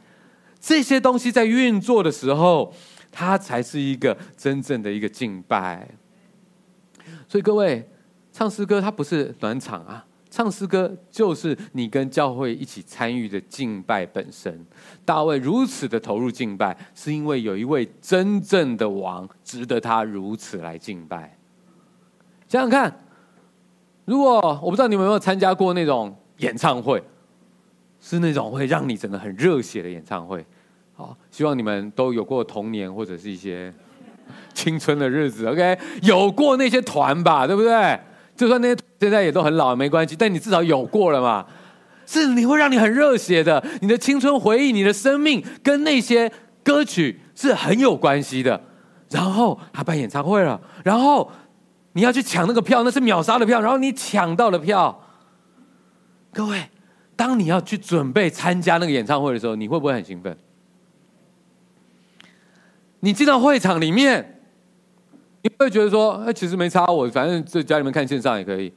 [0.60, 2.70] 这些东西在运作的时候，
[3.10, 5.88] 它才是一个真正的一个敬拜。
[7.26, 7.88] 所以各位，
[8.30, 10.04] 唱诗歌它不是暖场啊。
[10.34, 14.66] 唱诗歌就是你跟教会一起参与的敬拜本身。
[15.04, 21.38] 大卫如此的投入敬拜，是因为有一位真正的王值得他如此来敬拜。
[22.48, 23.04] 想想看，
[24.06, 27.00] 如果我不知道你们有没有参加过那种演唱会，
[28.00, 30.44] 是那种会让你整个很热血的演唱会。
[30.94, 33.72] 好，希望你们都有过童年或者是一些
[34.52, 35.46] 青春的日子。
[35.46, 38.00] OK，有过那些团吧，对不对？
[38.36, 41.46] 就算那些现在也都很老，没关系，但你至少有过了嘛？
[42.06, 46.30] 是你会让你很热血的，你的青春回忆，你的生命跟那些
[46.62, 48.60] 歌曲是很有关系的。
[49.10, 51.30] 然后他办演唱会了，然后
[51.92, 55.00] 你要去抢那个票，那是秒杀的票，然后你抢到了票。
[56.32, 56.64] 各位，
[57.14, 60.36] 当你要去准备参加那个演唱会的时候，你会不会很兴奋？
[63.00, 64.33] 你进到会场里面。
[65.44, 68.72] 你会觉得说，哎，其实没差，我反正在家里面看线上也可以。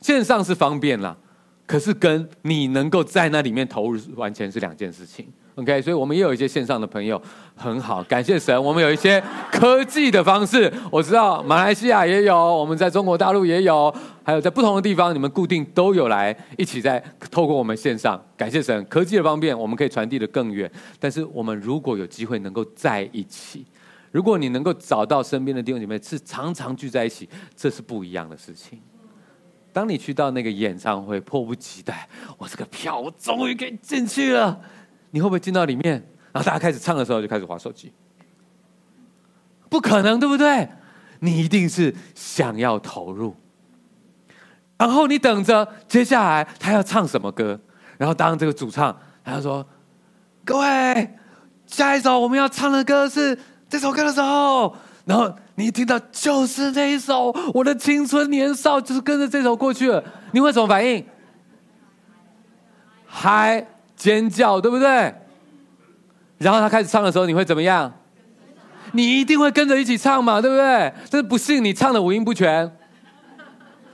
[0.00, 1.16] 线上是方便啦，
[1.64, 5.28] 可是跟你能够在那里面投入完全是两件事情。
[5.54, 7.20] OK，所以我们也有一些线上的朋友
[7.54, 9.22] 很好，感谢神，我们有一些
[9.52, 10.72] 科技的方式。
[10.90, 18.20] 我知道马来西亚也有，我们在中国大陆也有，还有在不同的地方，你们固定都有来一起在透过我们线上。
[18.36, 20.68] 感谢神，科技的方便，我们可以传递得更远。
[20.98, 23.64] 但是我们如果有机会能够在一起。
[24.10, 28.80] 如果你能够找到身边的弟兄姐妹是常常聚在一起，这是不一样的事情。
[29.70, 34.58] 当你去到那个演唱会，迫不及待，我这个票我终于可以进去了。
[35.10, 35.92] 你会不会进到里面？
[36.32, 37.92] 然后大家开始唱的时候就开始划手机？
[39.68, 40.68] 不可能，对不对？
[41.20, 43.36] 你一定是想要投入，
[44.78, 47.60] 然后你等着接下来他要唱什么歌，
[47.98, 49.66] 然后当这个主唱他就说
[50.44, 51.18] ：“各位，
[51.66, 60.02] 下一首我们要唱的歌是。”这首歌的时候，然后你一听到就是这一首，我的青春年少就是跟着这首过去了，
[60.32, 61.04] 你会什么反应？
[63.06, 65.14] 嗨，尖叫，对不对？
[66.38, 67.92] 然后他开始唱的时候，你会怎么样？
[68.92, 70.92] 你一定会跟着一起唱嘛，对不对？
[71.10, 72.70] 但是不幸你唱的五音不全，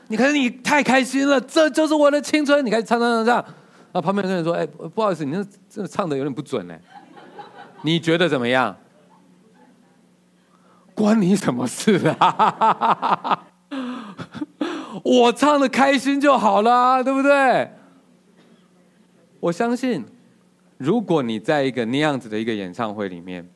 [0.09, 6.75] 你可能你太开心了，这就是我的青春，你开始唱唱唱唱，然后旁边的人说：“哎，不好意思，你那这唱的有点不准呢。”
[7.83, 8.77] 你觉得怎么样？
[10.95, 13.47] 关你什么事啊？
[15.03, 17.71] 我唱的开心就好了，对不对？
[19.41, 20.05] 我相信，
[20.79, 23.47] 如果你在一个那样子的一个演唱会里面，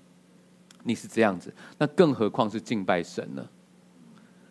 [0.82, 3.46] 你是这样子，那更何况是敬拜神呢？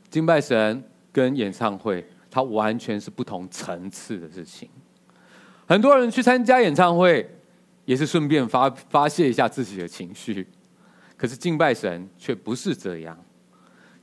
[0.10, 4.70] 敬拜神跟演唱会，它完全是不同层次的事情。
[5.68, 7.30] 很多人去参加演唱会，
[7.86, 10.48] 也是顺便发发泄一下自己的情绪。
[11.18, 13.18] 可是敬拜神却不是这样，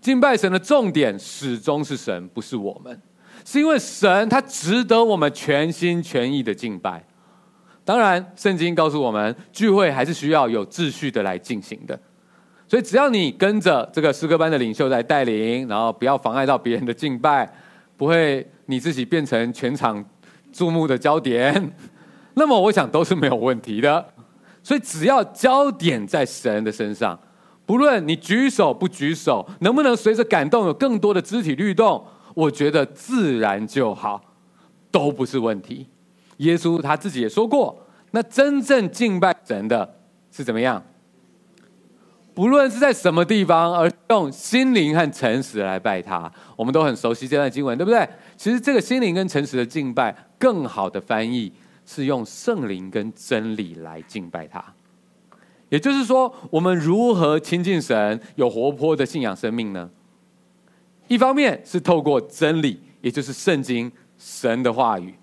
[0.00, 3.00] 敬拜神的重点始终是神，不是我们，
[3.44, 7.02] 是因为神他值得我们全心全意的敬拜。
[7.84, 11.98] 当然，圣经告诉我们，聚会还是需要有秩序的来进行的。
[12.66, 17.48] 所以，只要你跟着这个诗歌班的领袖来带领，然后不要妨碍到别人的敬拜，
[17.96, 20.02] 不会你自己变成全场
[20.50, 21.72] 注目的焦点，
[22.32, 24.04] 那么我想都是没有问题的。
[24.64, 27.16] 所以，只要焦点在神的身上，
[27.66, 32.02] 不论你举手不举手，能不能随着感动有更多的肢体律动，
[32.34, 34.20] 我觉得自然就好，
[34.90, 35.86] 都不是问题。
[36.38, 39.96] 耶稣他自己也说过，那真正敬拜神的，
[40.32, 40.82] 是怎么样？
[42.32, 48.08] 不论是在什么地方，而用心灵和诚实来拜他，我们都很熟悉这段经文，对不对？
[48.36, 51.52] 其实这个心灵跟诚实的敬拜，更好的翻译
[51.84, 54.64] 是用圣灵跟真理来敬拜他。
[55.68, 59.90] 也就是说，我们如何亲近神，有活泼的信仰生命呢？
[61.08, 65.14] 一方面是透过真理，也就是圣经神的话语，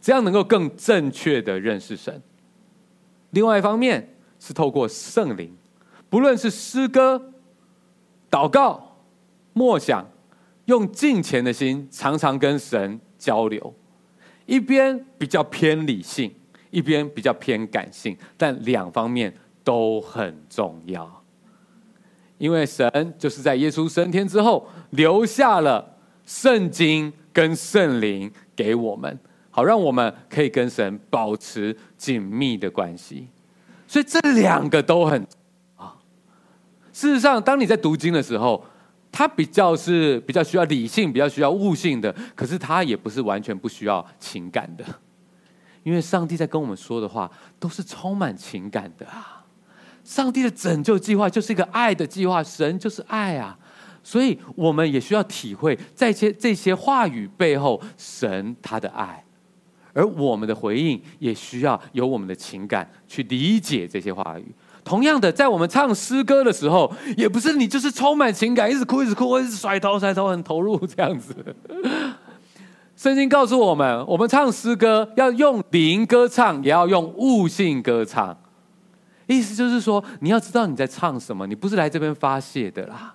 [0.00, 2.14] 这样能够更正确的认识神；
[3.30, 5.56] 另外一方面是透过圣灵。
[6.08, 7.32] 不论是诗歌、
[8.30, 8.98] 祷告、
[9.52, 10.06] 默想，
[10.66, 13.74] 用敬虔的心，常常跟神交流，
[14.46, 16.32] 一边比较偏理性，
[16.70, 21.22] 一边比较偏感性，但两方面都很重要。
[22.38, 29.18] 因为神就是在耶稣升天之后，留下了圣经跟圣灵给我们，
[29.50, 33.28] 好让我们可以跟神保持紧密的关系。
[33.88, 35.26] 所以这两个都很
[35.76, 35.96] 啊。
[36.92, 38.64] 事实上，当你在读经的时候，
[39.16, 44.84] 他比较是比较需要理性、比较需要悟性的，可是他也不是完全不需要情感的，
[45.82, 49.46] 因为上帝在跟我们说的话都是充满情感的啊！
[50.04, 53.58] 上帝的拯救计划就是一个爱的计划，神就是爱啊，
[54.02, 59.24] 所以我们也需要体会在这些这些话语背后，神他的爱，
[59.94, 64.44] 而我们的回应也需要有我们的情感去理解这些话语。
[64.86, 71.34] 同样的，在我们唱诗歌的时候，也不是你就是充满情感，一直哭一直哭，一直甩头甩头，很投入这样子。
[72.96, 78.38] 圣经告诉我们，我们唱诗歌要用灵歌唱，也要用悟性歌唱。
[79.26, 83.12] 意思就是说，你要知道你在唱什么，你不是来这边发泄的啦。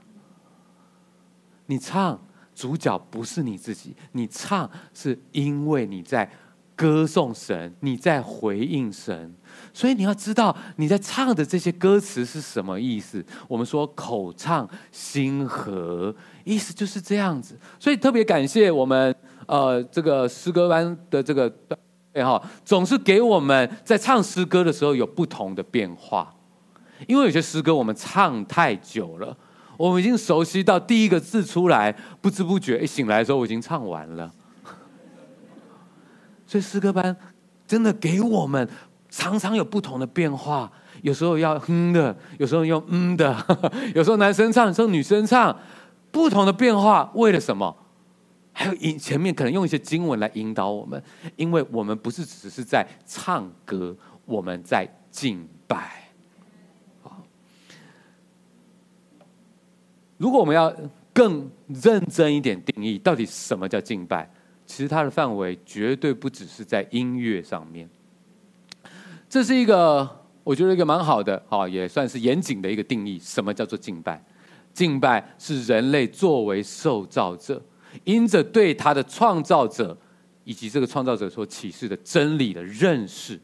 [1.67, 2.19] 你唱
[2.53, 6.29] 主角不是你自己，你唱是因为你在
[6.75, 9.33] 歌颂神，你在回应神。
[9.73, 13.25] 所以你要知道你在唱的这些歌词是什么意思。
[13.47, 17.57] 我们说口唱心和，意思就是这样子。
[17.79, 21.49] 所以特别感谢我们呃这个诗歌班的这个
[22.13, 26.35] 哎哈，总是给我们在唱诗歌的时候有不同的变化。
[27.07, 29.35] 因为有些诗歌我们唱太久了，
[29.77, 34.29] 我们已经熟悉到第一个字出来，不知不觉一醒来的时候我已经唱完了。
[36.45, 37.15] 所以诗歌班
[37.65, 38.67] 真的给我们。
[39.11, 40.71] 常常有不同的变化，
[41.03, 43.35] 有时候要哼的，有时候用嗯的，
[43.93, 45.55] 有时候男生唱，有时候女生唱，
[46.11, 47.75] 不同的变化，为了什么？
[48.53, 51.01] 还有引前面可能用一些经文来引导我们，
[51.35, 53.95] 因为我们不是只是在唱歌，
[54.25, 56.09] 我们在敬拜。
[60.17, 60.73] 如果我们要
[61.13, 64.29] 更认真一点定义，到底什么叫敬拜？
[64.65, 67.89] 其实它的范围绝对不只是在音乐上面。
[69.31, 70.05] 这是一个
[70.43, 73.17] 我觉得一个蛮好的，好也算是严谨的一个定义。
[73.17, 74.21] 什么叫做敬拜？
[74.73, 77.63] 敬拜是人类作为受造者，
[78.03, 79.97] 因着对他的创造者
[80.43, 83.39] 以及这个创造者所启示的真理的认识，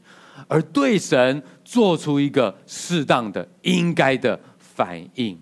[0.49, 5.39] 而对神做出一个适当的、应该的反应。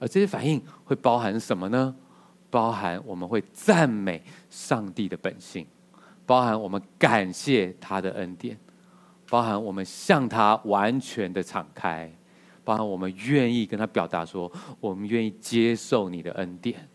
[0.00, 1.94] 而这些反应会包含什么呢？
[2.50, 5.64] 包含我们会赞美上帝的本性，
[6.26, 8.58] 包含我们感谢他的恩典。
[9.34, 12.08] 包含我们向他完全的敞开，
[12.62, 16.88] 包含我们愿意跟他表达说，我们愿意接受你的恩典，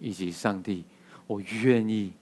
[0.00, 0.84] 以及上帝，
[1.28, 2.12] 我愿意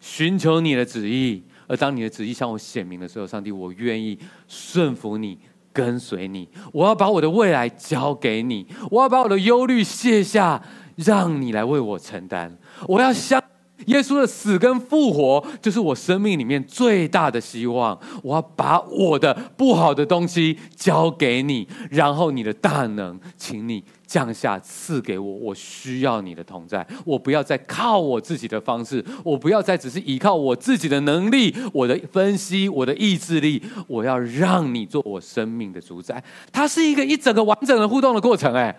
[0.00, 1.42] 寻求你的旨意。
[1.66, 5.38] 而当你的旨意向我显明的时候，上帝，我愿意顺服你，
[5.72, 6.46] 跟随你。
[6.70, 10.62] 我要把我的未来交给你，我要把我的忧虑卸下，
[10.96, 12.54] 让你来为我承担。
[12.86, 13.42] 我要相。
[13.84, 17.96] 耶稣的死跟复活，就是我生命里面最大的希望。
[18.22, 25.32] 我要把我的不好的东西交给你，然后你的大能，请你降下赐给我。
[25.32, 33.62] 我需要你的同在，我不要再靠我自己的方式，我不要再只是依靠我自己的能力、我的分析、我的意志力。
[33.86, 36.22] 我要让你做我生命的主宰。
[36.50, 38.74] 它是一个一整个完整的互动的过程，哎。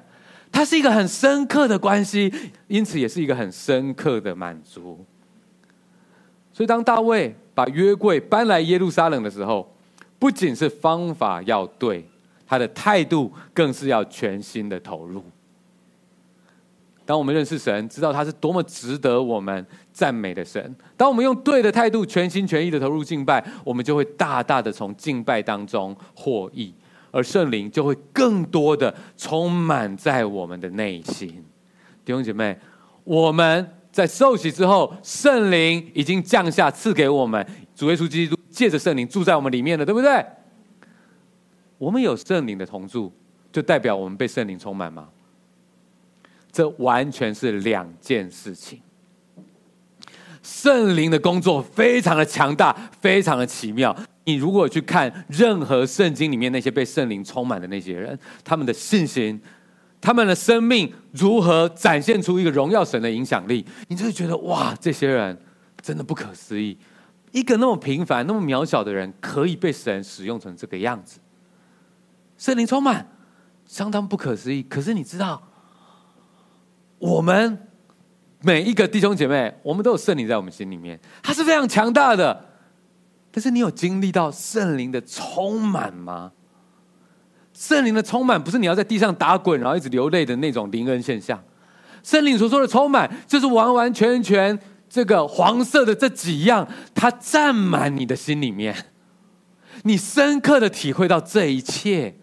[0.51, 2.33] 它是一个很深刻的关系，
[2.67, 5.05] 因此也是一个很深刻的满足。
[6.51, 9.71] 所以，当大卫把约柜搬来耶路撒冷的时候，
[10.17, 12.03] 不仅是方法要对，
[12.47, 15.23] 他的态度更是要全心的投入。
[17.05, 26.73] 当我们认识神，知道他是多么值得我们赞美的神，当我们用对的态度、全心全意的投入敬拜，我们就会大大的从敬拜当中获益。
[27.17, 31.43] 而圣灵就会更多的充满在我们的内心，
[32.05, 32.55] 弟兄姐妹，
[33.03, 37.43] 我们在受洗之后，圣灵已经降下赐给我们，
[37.73, 40.23] 主耶稣基督借着圣灵住在我们里面了，对不对？
[41.79, 43.11] 我们有圣灵的同住，
[43.51, 45.09] 就代表我们被圣灵充满吗？
[46.51, 48.79] 这完全是两件事情。
[50.47, 53.93] 圣灵的工作非常的强大，非常的奇妙。
[54.23, 59.37] 你如果去看任何圣经里面那些被圣灵充满的那些人，他们的信心，
[59.99, 65.37] 他们的生命如何展现出一个荣耀神的影响力，你就会觉得哇，这些人
[65.81, 66.77] 真的不可思议。
[67.33, 71.19] 一个那么平凡、那么渺小的人，可以被神使用成这个样子。
[72.37, 73.05] 圣灵充满，
[73.65, 74.63] 相当不可思议。
[74.63, 75.43] 可是你知道？
[76.99, 77.66] 我们
[78.41, 82.45] 每一个弟兄姐妹，我们都有圣灵在我们心里面，它是非常强大的。
[83.31, 86.31] 但是你有经历到圣灵的充满吗？
[87.53, 91.43] 圣灵的充满不是你要在地上打滚，然后一直流泪的那种灵恩现象。
[92.03, 94.57] 圣灵所说的充满，就是完完全全
[94.89, 98.75] 这个黄色的这几样，它占满你的心里面，
[99.83, 102.15] 你深刻的体会到这一切。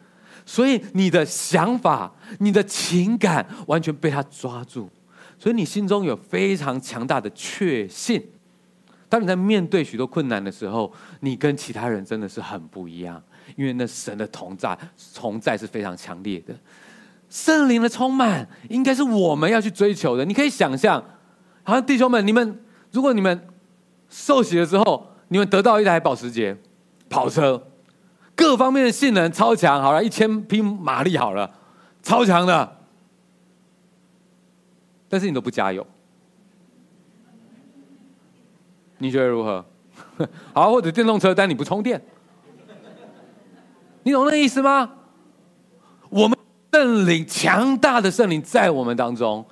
[0.46, 4.90] 所以你的想法、你的情感完全被他抓住，
[5.45, 8.30] 所以你心中有非常强大的确信。
[9.11, 10.90] 当你在面对许多困难的时候，
[11.20, 13.22] 你跟其他人真的是很不一样，
[13.55, 14.74] 因为那神的同在、
[15.14, 16.55] 同在是非常强烈的。
[17.28, 20.24] 圣灵的充满应该是我们要去追求的。
[20.24, 21.05] 你可以想象，
[21.62, 23.47] 好像弟兄们，你们如果你们
[24.09, 26.57] 受洗了之后，你们得到一台保时捷
[27.11, 27.62] 跑车。
[28.34, 31.51] 各方面的性能超强，好了，一千匹马力好了，
[32.03, 32.78] 超强的。
[35.14, 35.86] 但是你都不加油，
[38.98, 39.64] 你觉得如何？
[40.52, 42.02] 好，或者电动车，但你不充电，
[44.02, 44.90] 你懂那意思吗？
[46.10, 46.36] 我们
[46.72, 49.46] 圣灵强大的圣灵在我们当中，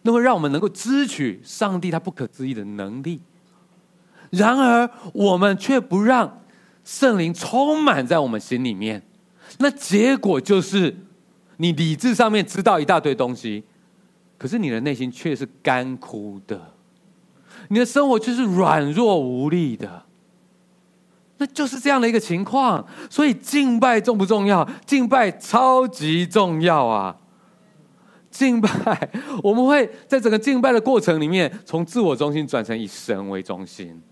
[0.00, 3.20] 那会让我们能够支取上帝他不可思议的能力。
[4.30, 6.38] 然而，我们却不让。
[6.82, 9.02] 圣灵充满在我们心里面，
[9.58, 10.96] 那结果就是
[11.58, 13.62] 你理智上面知道一大堆东西，
[14.42, 16.60] 可是你的内心却是干枯的，
[17.68, 20.02] 你的生活却是软弱无力的，
[21.38, 22.84] 那就是这样的一个情况。
[23.08, 24.68] 所以敬拜重不重要？
[24.84, 27.16] 敬拜超级重要啊！
[28.32, 29.08] 敬拜，
[29.44, 34.02] 我们会在整个敬拜的过程里面，从自我中心转成以神为中心。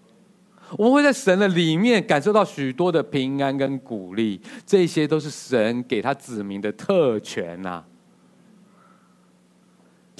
[0.78, 7.83] 我们会在神的里面感受到许多的平安跟鼓励，这些都是神给他子民的特权呐、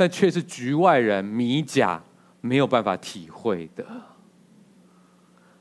[0.01, 2.03] 但却是局外人米甲
[2.41, 3.85] 没有办法体会的。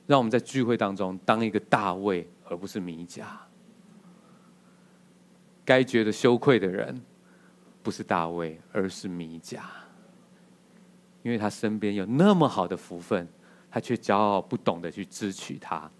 [0.07, 3.37] 让我们在聚会当中当一个大卫，而不是米甲。
[5.65, 7.01] 该觉得羞愧的人，
[7.83, 9.65] 不是大卫，而是米甲，
[11.21, 13.27] 因为他身边有那么好的福分。
[13.69, 15.91] 他却骄傲，不懂得去支取他。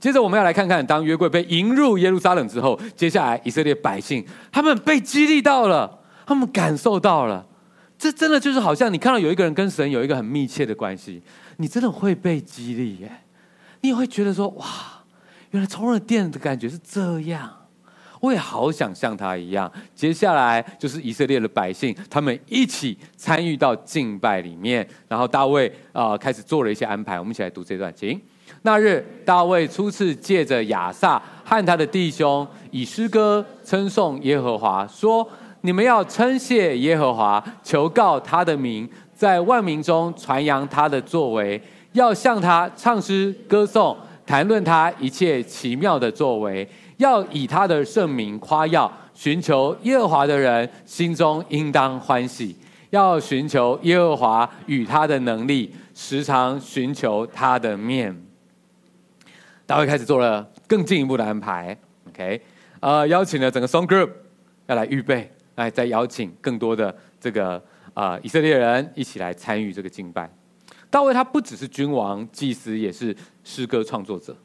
[0.00, 7.46] 接着，我们要来看看，当约柜被迎入耶路撒冷之后，接下来以色列百姓他们被激励到了，他们感受到了，
[8.04, 11.22] 这真的就是好像你看到有一个人跟神有一个很密切的关系，
[11.56, 13.10] 你真的会被激励耶，
[13.80, 14.66] 你也会觉得说，哇，
[15.52, 17.50] 原来充了电的感觉是这样。
[18.20, 19.72] 我也好想像他一样。
[19.94, 24.86] 接下来就是以色列的百姓，他们一起参与到敬拜里面。
[25.08, 27.18] 然后大卫啊、呃、开始做了一些安排。
[27.18, 28.20] 我们一起来读这段经。
[28.60, 35.26] 那日，大卫初次借着亚萨和他的弟兄，以诗歌称颂耶和华，说
[35.64, 41.58] ：“你们要称谢耶和华，求告他的名，在万民中传扬他的作为，
[41.92, 43.96] 要向他唱诗歌颂，
[44.26, 52.54] 谈论他一切奇妙的作为。”要以他的圣名夸耀，寻求耶和华的人心中应当欢喜。
[52.90, 58.14] 要寻求耶和华与他的能力，时常寻求他的面。
[59.64, 61.74] 大卫开始做了更进一步的安排。
[62.10, 62.42] OK，
[62.80, 64.10] 呃，邀请了整个 Song Group
[64.66, 70.28] 要来预备，来再邀请更多的这个啊、以色列人一起来参与这个敬拜。
[70.90, 74.36] 大卫他不只是君王、祭司，也是诗歌创作者。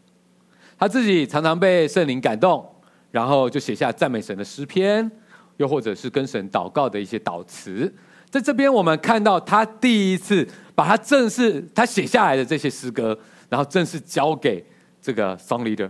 [0.77, 2.67] 他自己常常被圣灵感动，
[3.11, 5.11] 然后就写下赞美神的诗篇，
[5.57, 7.93] 又或者是跟神祷告的一些祷词。
[8.29, 13.17] 在这边，我们看到他第一次把他正式他写下来的这些诗歌，
[13.49, 14.63] 然后正式交给
[15.01, 15.89] 这个 song leader。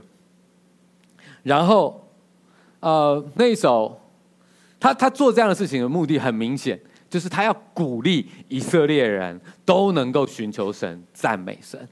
[1.43, 2.09] 然后，
[2.79, 3.99] 呃，那首
[4.79, 11.87] 他他做这样的事情的目的很明显，就是他要鼓励以色列人都能够寻求神、赞美神，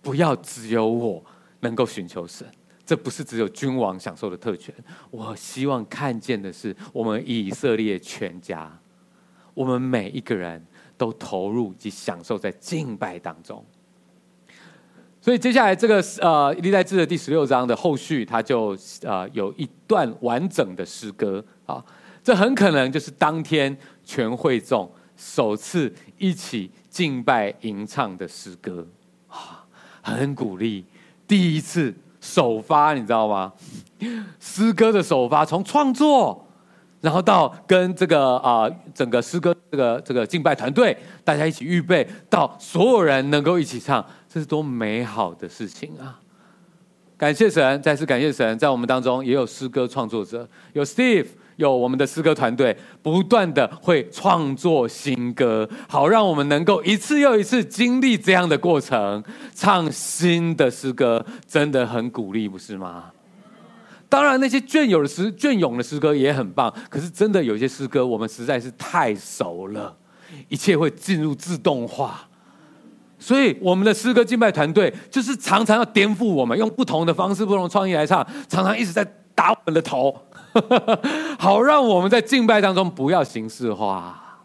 [0.00, 1.24] 不要只有我。
[1.64, 2.44] 能够寻求神，
[2.84, 4.74] 这不是只有君王享受的特权。
[5.12, 8.68] 我希望看见的是，我们以色列全家，
[9.54, 10.60] 我们每一个人
[10.98, 13.64] 都投入及享受在敬拜当中。
[15.20, 21.80] 所以接下来这个呃历代志的第十六章的后续，它就呃有一段完整的诗歌啊，
[22.22, 28.86] 这很可能就是当天全会众首次一起敬拜吟唱的诗歌
[29.28, 29.64] 啊，
[30.02, 30.84] 很鼓励，
[31.26, 33.52] 第一次首发，你知道吗？
[34.38, 36.46] 诗歌的首发，从创作。
[37.00, 46.20] 然后到跟这个啊、整个诗歌这个这个敬拜团队大家一起预备，到所有人能够一起唱，这是多美好的事情啊！
[47.16, 51.26] 感谢神，再次感谢神，在我们当中也有诗歌创作者，有 Steve，
[51.62, 59.22] 有我们的诗歌团队，不断的会创作新歌，好让我们能够一次又一次经历这样的过程，
[59.54, 63.04] 唱新的诗歌，真的很鼓励，不是吗？
[64.08, 66.70] 当然，那些隽永的诗、隽永的诗歌也很棒。
[66.90, 69.96] 可是，真的有些诗歌，我们实在是太熟了，
[70.48, 72.28] 一切会进入自动化。
[73.18, 79.02] 所以，我们的诗歌敬拜团队就是常常要颠覆我们，用不同的方式、不同创意来唱，常常一直在
[79.34, 80.14] 打我们的头，
[81.38, 84.40] 好让我们在敬拜当中不要形式化，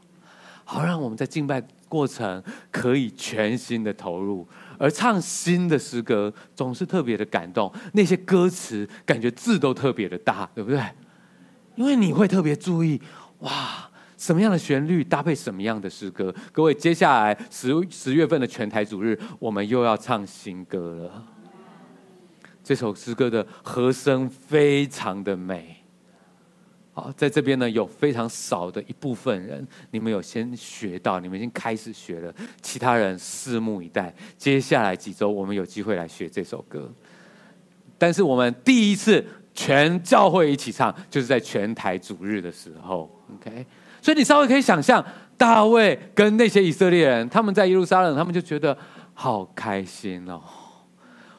[0.63, 2.41] 好让我们在敬拜过程
[2.71, 4.47] 可以全心的投入。
[4.79, 10.79] 而唱新的诗歌总是特别的感动，那些歌词感觉字都特别的大，对不对？
[11.75, 13.01] 因为你会特别注意，
[13.39, 16.33] 哇，什么样的旋律搭配什么样的诗歌。
[16.51, 21.23] 各位，接下来十十月份的全台主日，我们又要唱新歌了。
[22.63, 25.76] 这首诗歌的和声非常的美。
[26.97, 32.33] 好，在这边呢，有非常少的一部分人，你们有先学到，你们已经开始学了。
[32.59, 36.91] 其他人拭目以待，接下来几周我们有机会来学这首歌。
[37.99, 39.23] 但是我们第一次
[39.53, 43.07] 全教会一起唱，就是在全台主日的时候。
[43.35, 43.63] OK，
[44.01, 45.05] 所以你稍微可以想象，
[45.37, 48.75] 大卫跟那些以色列人，他们在耶路撒冷，他们就觉得
[49.13, 50.41] 好开心哦。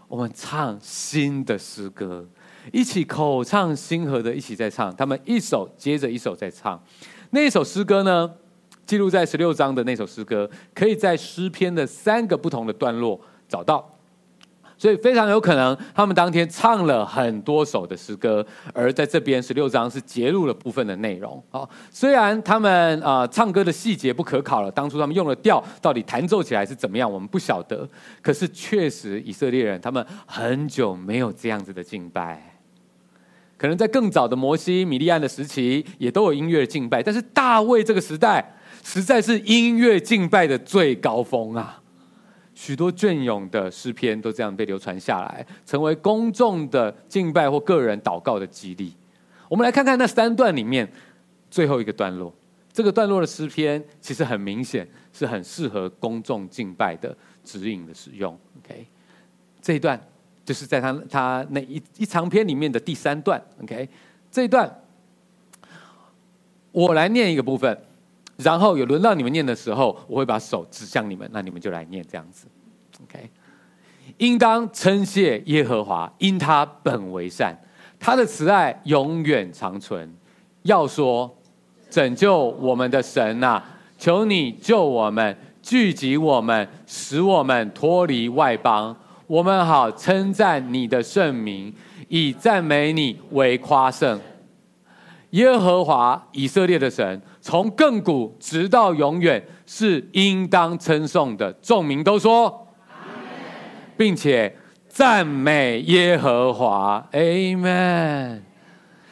[0.07, 2.25] 我们唱新的诗歌。
[2.73, 6.81] 一起口唱心和的一起在唱，他们一首接着一首在唱。
[7.31, 8.31] 那一首诗歌呢，
[8.87, 13.95] 记录在十六章的那首诗歌，可以在诗篇的三个不同的段落找到。
[14.81, 21.43] 所以非常有可能，他们当天唱了很多首的诗歌，而在这边十六章是节录了部分的内容。
[21.51, 27.89] 好，虽然他们啊唱歌的细节不可考了，当初他们用的调到底弹奏起来是怎么样，我们不晓得。
[28.23, 32.58] 可是确实，以色列人他们很久没有这样子的敬拜。
[33.59, 37.03] 可能在更早的摩西、米利暗的时期，也都有音乐敬拜。
[37.03, 41.83] 但是大卫这个时代，实在是音乐敬拜的最高峰啊！
[42.55, 48.95] 许多隽永的诗篇都这样被流传下来，成为公众的敬拜或个人祷告的激励。
[49.49, 50.89] 我们来看看那三段里面
[51.51, 52.33] 最后一个段落。
[52.73, 58.39] 这个段落的诗篇其实很明显是很适合公众敬拜的指引的使用。
[58.63, 58.87] OK，
[59.61, 60.01] 这一段。
[60.49, 63.87] 就是在他他那一一长篇里面的第三段，OK，
[64.31, 64.81] 这一段
[66.73, 67.79] 我来念一个部分，
[68.39, 72.47] 然后有轮到你们念的时候，我会把手指向你们，那你们就来念这样子
[73.03, 73.29] ，OK。
[74.17, 77.55] 应当称谢耶和华，因他本为善，
[78.01, 80.11] 他的慈爱永远长存。
[80.63, 81.31] 要说
[81.91, 83.63] 拯救我们的神啊，
[83.99, 88.97] 求你救我们，聚集我们，使我们脱离外邦。
[89.29, 91.73] 我们好称赞你的圣名，
[92.09, 94.19] 以赞美你为夸胜。
[95.31, 101.53] 耶和华以色列的神，从亘古直到永远，是应当称颂的。
[101.61, 102.67] 众民都说，
[103.99, 104.57] 并且
[104.89, 108.41] 赞美耶和华，Amen。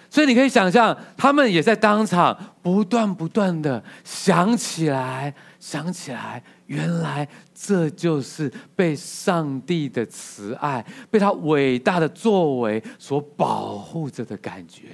[0.08, 6.42] 所以你可以想象，他们也在当场不断不断的想起来，想起来。
[6.66, 14.88] 原来这就是被上帝的慈爱、被他伟大的作为所保护着的感觉。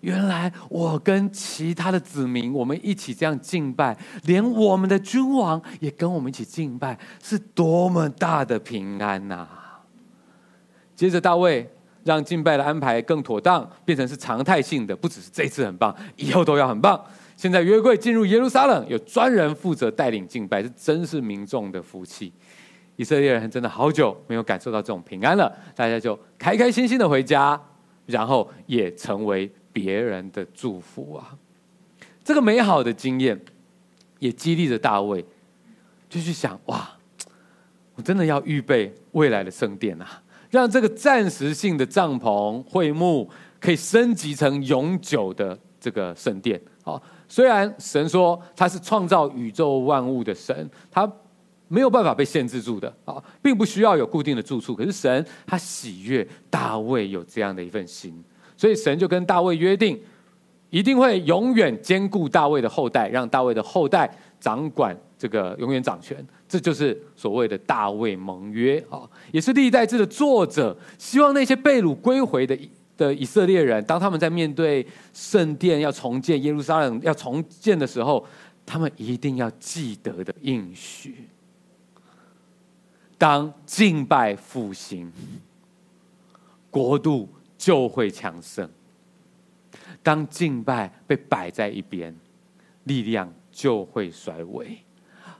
[0.00, 9.80] 原来我跟其他的子民，我们一起这样敬拜，连我们的君王也跟我们一起敬拜，是多么大的平安呐、啊！
[10.94, 11.68] 接着大卫
[12.04, 17.02] 让敬拜的安排更妥当，变成是常态性的，不只是这次很棒，以后都要很棒。
[17.36, 22.32] 现在约柜进入耶路撒冷，有专人负责带领敬拜，是真是民众的福气。
[22.96, 27.60] 以色列人真的好久没有感受到这种平安了，大家就开开心心的回家，
[28.06, 31.36] 然后也成为别人的祝福啊！
[32.22, 33.38] 这个美好的经验
[34.20, 35.24] 也激励着大卫，
[36.08, 36.88] 就去想：哇，
[37.96, 43.28] 我真的要预备未来的圣殿啊，让这个暂时性的帐篷会幕
[43.60, 46.62] 可以升级成永久的这个圣殿。
[46.84, 47.02] 好。
[47.26, 51.10] 虽然神说他是创造宇宙万物的神，他
[51.66, 54.76] 没有办法被限制住的啊，并不需要有固定的住处。
[54.76, 58.22] 可是神他喜悦大卫有这样的一份心，
[58.56, 60.00] 所以神就跟大卫约定，
[60.70, 64.08] 一定会永远兼顾大卫的后代，让大卫的后代
[64.38, 66.24] 掌管这个永远掌权。
[66.46, 69.00] 这就是所谓的大卫盟约啊，
[69.32, 72.56] 也是历代志的作者希望那些被掳归回的
[72.96, 78.24] 的以色列人，当他们在面对圣殿要重建、耶路撒冷要重建的时候，
[78.64, 81.28] 他们一定要记得的应许。
[83.16, 85.10] 当敬拜复兴，
[86.70, 88.66] 国度就会强盛；
[90.02, 92.14] 当敬拜被摆在一边，
[92.84, 94.78] 力量就会衰微。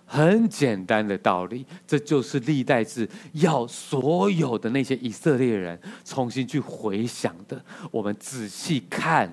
[0.06, 7.60] 很简单的道理，这就是历代志要所有的那些以色列人重新去回想的。
[7.90, 9.32] 我们仔细看，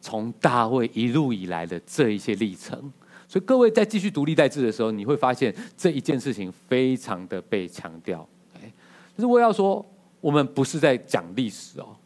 [0.00, 2.92] 从大卫一路以来的这一些历程。
[3.26, 8.28] 所以各位在继续读历代志的时候，你会发现这一件事情非常的被强调。
[8.54, 9.84] 但是我要说，
[10.20, 11.96] 我们不是在讲历史哦，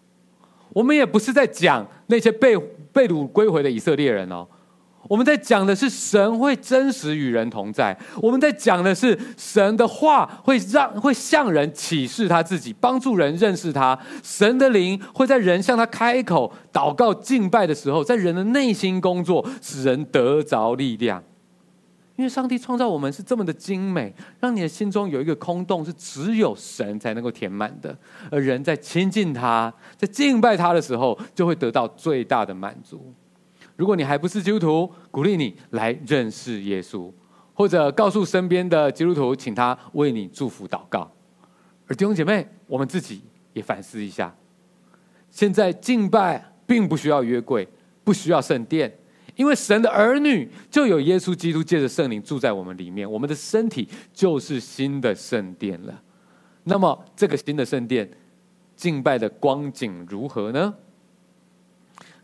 [0.71, 2.57] 我们也不是在讲那些被
[2.93, 4.47] 被掳归回的以色列人哦。
[5.09, 13.99] 我们在讲的是神会真实与人同在，我们在讲的是神的话会让会向人启示他自己，帮助人认识他。
[14.23, 21.23] 神的灵会在人向他开口祷告敬拜的时候，在人的内心工作，使人得着力量。
[22.17, 27.95] 因为上帝创造我们是这么的精美，让你的心中有一个空洞，是只有神才能够填满的。
[28.31, 33.13] 而人在亲近他，在敬拜他的时候，就会得到最大的满足。
[33.77, 37.13] 如果你还不是基督徒，鼓励你来认识耶稣，
[37.53, 41.11] 或者告诉身边的基督徒，请他为你祝福祷告。
[41.87, 43.23] 而弟兄姐妹，我们自己
[43.53, 44.35] 也反思一下：
[45.31, 47.69] 现在敬拜并不需要约柜，
[48.03, 48.93] 不需要圣殿，
[49.37, 56.03] 因为神的儿女就有耶稣基督借着圣灵住在我们里面，我们的身体就是新的圣殿了。
[56.65, 58.11] 那么，这个新的圣殿
[58.75, 60.75] 敬拜的光景如何呢？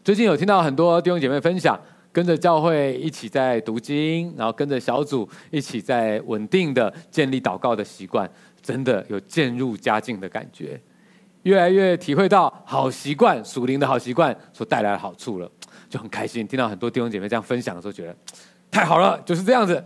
[0.05, 1.81] 最近有听到很多弟兄姐妹分享，
[2.11, 8.29] 跟着教会一起在读经，然后跟着小组一起在稳定的建立祷告的习惯，
[8.61, 10.81] 真的有渐入佳境的感觉，
[11.45, 15.49] 越来越体会到好习惯、属灵的好习惯所带来的好处了，
[15.89, 16.45] 就很开心。
[16.49, 18.17] 听到很多弟兄姐妹这样分享的时候，觉得
[18.73, 19.85] 太好了，就是这样子。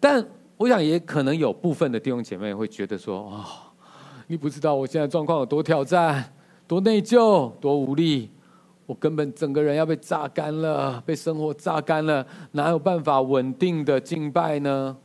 [0.00, 0.26] 但
[0.56, 3.44] 我想，也可能有部分的弟兄姐妹会觉得说：“哦，
[4.28, 6.32] 你不知道我现在状况有多挑战、
[6.66, 8.30] 多内疚、多无力。”
[8.86, 14.96] 我根本整个人要被榨干了，被生活榨干了，哪有办法稳定的敬拜呢？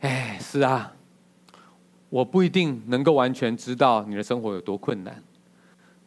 [0.00, 0.94] 哎，是啊，
[2.10, 5.22] 我不一定能够完全知道你的生活有多困难，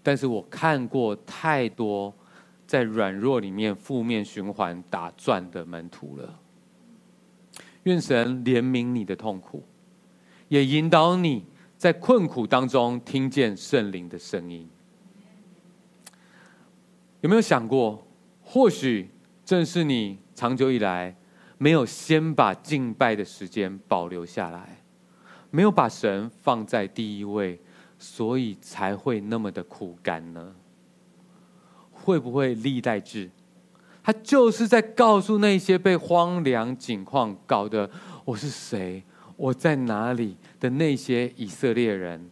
[0.03, 2.13] 但是我看过太多
[2.67, 6.39] 在软弱里面负面循环打转的门徒了。
[7.83, 9.63] 愿神怜悯你的痛苦，
[10.47, 11.45] 也引导你
[11.77, 14.67] 在困苦当中听见圣灵的声音。
[17.25, 18.05] 有没有想过，
[18.39, 19.09] 或许
[19.43, 21.17] 正是你长久以来
[21.57, 24.83] 没有先把敬拜的时间保留下来，
[25.49, 27.59] 没有把神放在第一位，
[27.97, 30.53] 所以才会那么的苦干呢？
[31.91, 33.31] 会不会历代志？
[34.03, 37.89] 他就是在告诉那些被荒凉景况搞得
[38.23, 39.03] 我是谁，
[39.35, 42.29] 我在哪里的那些以色列人，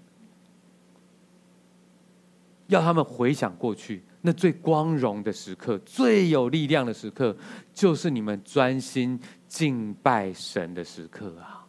[2.67, 4.03] 要他们回想过去。
[4.25, 7.35] 那最光荣的时刻，最有力量的时刻，
[7.73, 9.19] 就是你们专心
[9.49, 11.67] 敬拜神的时刻啊！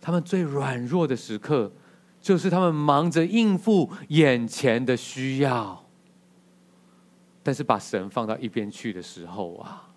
[0.00, 1.72] 他们最软弱的时刻，
[2.20, 5.86] 就是他们忙着应付眼前的需要，
[7.44, 9.88] 但是把神放到一边去的时候啊！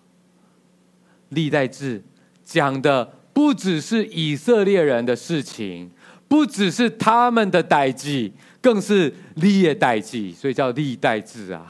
[1.30, 2.04] 历代志
[2.44, 5.90] 讲的不只是以色列人的事情，
[6.32, 8.32] 不只是他们的代际。
[8.62, 11.66] 更是历代际，所以叫历代志啊，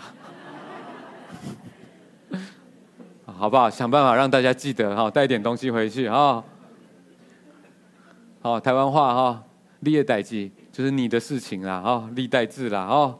[3.24, 3.70] 好不好？
[3.70, 6.44] 想办法让大家记得哈，带点东西回去哈。
[8.42, 9.42] 好，台湾话哈，
[9.80, 13.18] 历代际就是你的事情啦，哈，历代志啦，哈，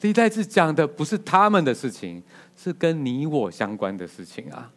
[0.00, 2.22] 历代志讲的不是他们的事情，
[2.56, 4.70] 是跟你我相关的事情啊。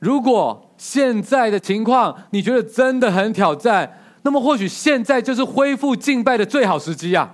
[0.00, 7.32] 如果现在的情况你觉得真的很挑战，那么或许现在就是恢复敬拜的最好时机啊！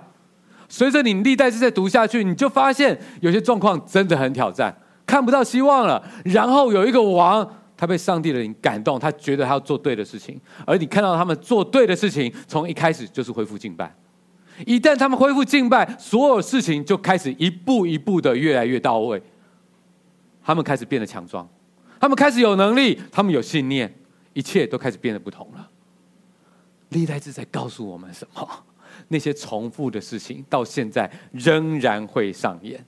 [0.69, 4.75] 随着你历代志在读下去，你就发现有些状况真的很挑战，
[5.05, 6.01] 看不到希望了。
[6.25, 13.93] 然后有一个王，他被上帝的灵感动，他觉得他要做对的事情，而你看到他们做对的事情，从一开始就是恢复敬拜。
[14.65, 19.21] 一旦他们恢复敬拜，所有事情就开始一步一步的越来越到位。
[20.43, 21.47] 他们开始变得强壮，
[21.99, 23.93] 他们开始有能力，他们有信念，
[24.33, 25.69] 一切都开始变得不同了。
[26.91, 28.47] 历代志在告诉我们什么？
[29.09, 32.81] 那些重复的事情到现在仍然会上演。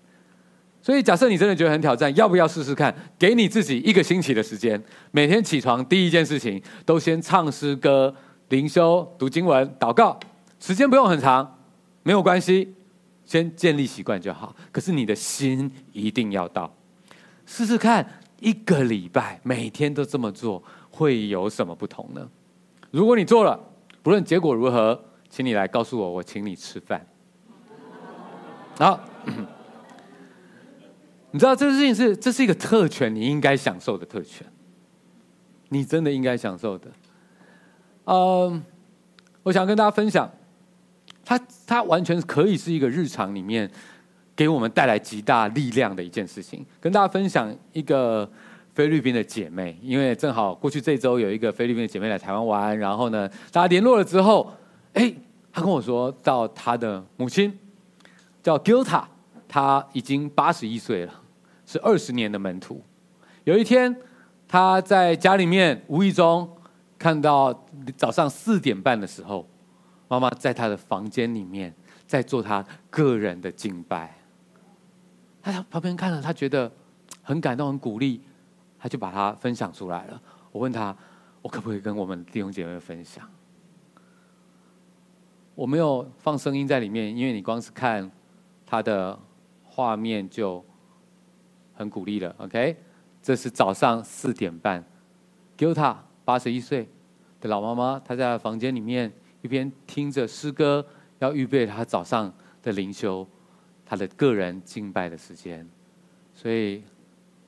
[0.81, 2.93] 所以，假设你真的觉得很挑战，要不要试试看？
[3.17, 4.81] 给你自己一个星期的时间，
[5.11, 8.13] 每天起床第一件事情都先唱诗歌、
[8.49, 10.19] 灵修、读经文、祷告，
[10.59, 11.57] 时间不用很长，
[12.03, 12.75] 没有关系，
[13.23, 14.53] 先建立习惯就好。
[14.73, 16.69] 可是你的心一定要到，
[17.45, 18.05] 试试看
[18.41, 22.29] 一个礼拜每天都这么做，会有什么不同呢？
[22.91, 23.57] 如果你做了，
[24.03, 27.03] 不论结果如何，请你来告诉我，我请你吃饭。
[28.77, 28.99] 好。
[31.31, 34.45] 你知道这个事情是，这是一个特权，你应该享受的特权，
[35.69, 36.91] 你真的应该享受的。
[38.03, 38.63] 嗯，
[39.41, 40.29] 我想跟大家分享，
[41.25, 43.67] 它它完全可以是一个日常里面
[44.35, 46.63] 给我们带来极大力量的一件事情。
[46.79, 48.31] 跟大家分享一个
[48.73, 54.51] 菲律宾的姐妹，因为正好过去这周有一个菲律宾的姐妹来台湾玩，然后呢，大家联络了之后，
[54.93, 55.13] 哎，
[55.51, 57.57] 她跟我说到她的母亲
[58.41, 59.03] 叫 Gilta，
[59.47, 61.21] 她已经八十一岁了。
[61.65, 62.83] 是二十年的门徒。
[63.45, 63.95] 有一天，
[64.47, 66.47] 她在家里面无意中
[66.99, 67.65] 看到
[67.95, 69.47] 早上四点半的时候，
[70.09, 71.73] 妈妈在她的房间里面
[72.05, 74.13] 在做她个人的敬拜。
[75.41, 76.69] 她在旁边看了，她觉得
[77.21, 78.21] 很感动、很鼓励，
[78.83, 80.21] 他就把它分享出来了。
[80.51, 80.93] 我问他，
[81.41, 83.25] 我可不可以跟我们弟兄姐妹分享？
[85.55, 88.11] 我没有放声音在里面，因为你光是看
[88.65, 89.17] 他的
[89.63, 90.61] 画面就。
[91.75, 92.77] 很鼓励了，OK，
[93.19, 94.85] 这是早上四点半
[95.57, 96.87] ，Gilta 八十一岁
[97.41, 99.11] 的老妈妈，她在房间里面
[99.41, 100.85] 一边听着诗歌，
[101.17, 102.31] 要预备她早上
[102.61, 103.27] 的灵修，
[103.83, 105.67] 她的个人敬拜的时间，
[106.31, 106.83] 所以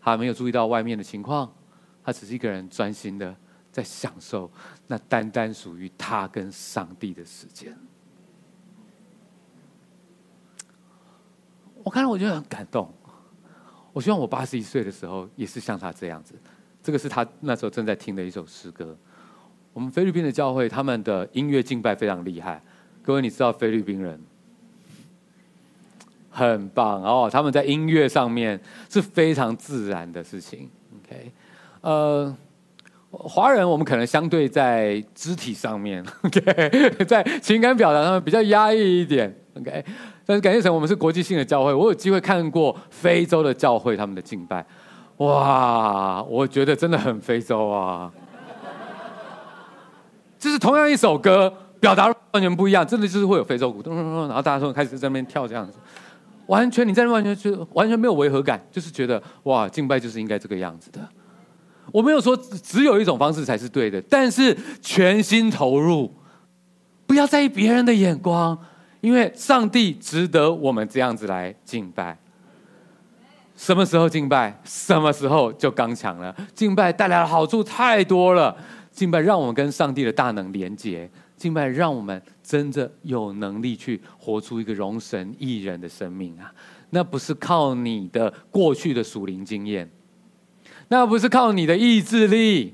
[0.06, 1.52] 他没有注意到外面的情况，
[2.04, 3.36] 他只是一个人专心的
[3.72, 4.52] 在享受
[4.86, 7.76] 那单单属于他跟上帝的时间。
[11.84, 12.94] 我看到我觉得很感动。
[13.94, 16.36] 我希望我八十一岁的时候也是像他这样子。
[16.84, 18.96] 这个是他那时候正在听的一首诗歌。
[19.74, 22.64] 我们菲律宾的教会，他们的音乐敬拜非常厉害。
[23.02, 24.22] 各位，你知道菲律宾人
[26.36, 28.60] 很棒哦，他们在音乐上面
[28.90, 30.70] 是非常自然的事情。
[31.00, 31.32] OK，
[31.80, 32.36] 呃，
[33.12, 39.34] 华人我们可能相对在肢体上面，OK， 在情感表达上面比较压抑一点。
[39.58, 39.86] OK。
[40.28, 41.72] 但是感谢神，我们是国际性的教会。
[41.72, 44.66] 我有机会看过非洲的教会，他们的敬拜，
[45.18, 48.12] 哇，我觉得真的很非洲啊！
[50.40, 55.78] 就是同样一首歌，表达完全不一样，真的就是会有非洲鼓，咚咚咚，然后大家说开始在那边跳这样子，
[56.48, 61.00] 完全你在那完全就完全没有违和感，就是觉得哇，敬拜就是应该这个样子的。
[61.92, 66.14] 我没有说只有一种方式才是对的，但是全心投入，
[67.06, 68.58] 不要在意别人的眼光。
[69.02, 72.18] 因为上帝值得我们这样子来敬拜。
[73.56, 76.36] 什么时候敬拜，什么时候就刚强了。
[76.56, 78.58] 敬拜带来的好处太多了。
[78.92, 81.08] 敬拜让我们跟上帝的大能连接。
[81.46, 86.52] 敬拜让我们真的有能力去活出一个荣神益人的生命啊！
[86.90, 89.88] 那不是靠你的过去的属灵经验，
[90.88, 92.74] 那不是靠你的意志力。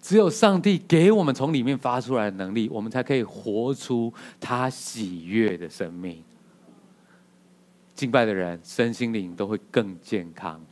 [0.00, 6.22] 只有上帝给我们从里面发出来的能力，我们才可以活出他喜悦的生命。
[7.96, 10.64] 敬拜的人身心灵都会更健康。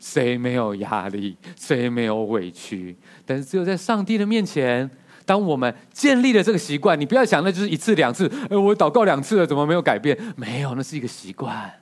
[0.00, 1.36] 谁没有压力？
[1.54, 2.96] 谁没有委屈？
[3.26, 4.90] 但是只有在上帝的面前，
[5.26, 8.30] 当我们建立了这个习惯，你不要想那就是一次两次。
[8.50, 10.18] 哎，我祷告两次了，怎么没有改变？
[10.36, 11.72] 没有，那是一个习惯。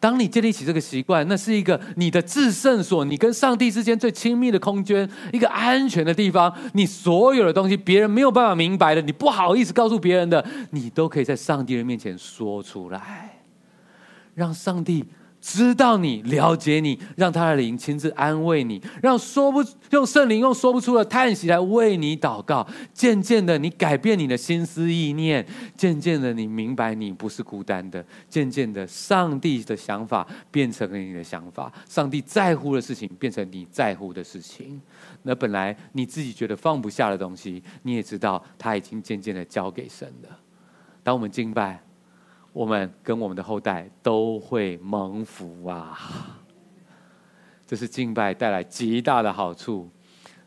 [0.00, 6.54] 当你建立起这个习惯，那是一个你的至圣所，你跟上帝之间最亲密的空间，一个安全的地方。
[6.72, 13.40] 你所有的东西，别人没有办法明白的，你不好意思告诉别人的，你都可以在上帝的面前说出来，
[14.34, 15.04] 让上帝。
[15.50, 22.68] 知道你，了解你，让他的灵亲自安慰你，让说不用圣灵用说不出的叹息来为你祷告。
[22.92, 25.42] 渐渐的，你改变你的心思意念；
[25.74, 34.78] 渐渐的，你明白你不是孤单的；渐渐的，上帝的想法变成了你的想法，上帝在乎的事情变成你在乎的事情。
[35.22, 40.38] 那本来你自己觉得放不下的东西，你也知道他已经渐渐的交给神了。
[41.02, 41.87] 当我们敬拜。
[42.58, 45.96] 我们跟我们的后代都会蒙福啊！
[47.64, 49.88] 这是敬拜带来极大的好处。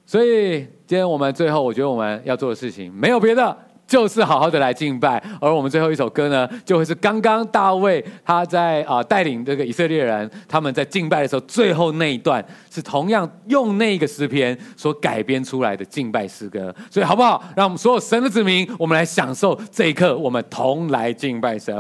[0.06, 3.58] 所以今天我们最后，我觉得我们要做的事情没有别的，
[3.88, 5.24] 就是好好的来敬拜。
[5.40, 16.76] 而我们最后一首歌呢，就会是刚刚大卫他在啊带领这个以色列人他们在敬拜的时候，最后那一段是同样用那个诗篇所改编出来的敬拜诗歌。
[16.90, 17.42] 所以好不好？
[17.56, 21.74] 让我们所有神的子民，我们来享受这一刻，我们同来敬拜神。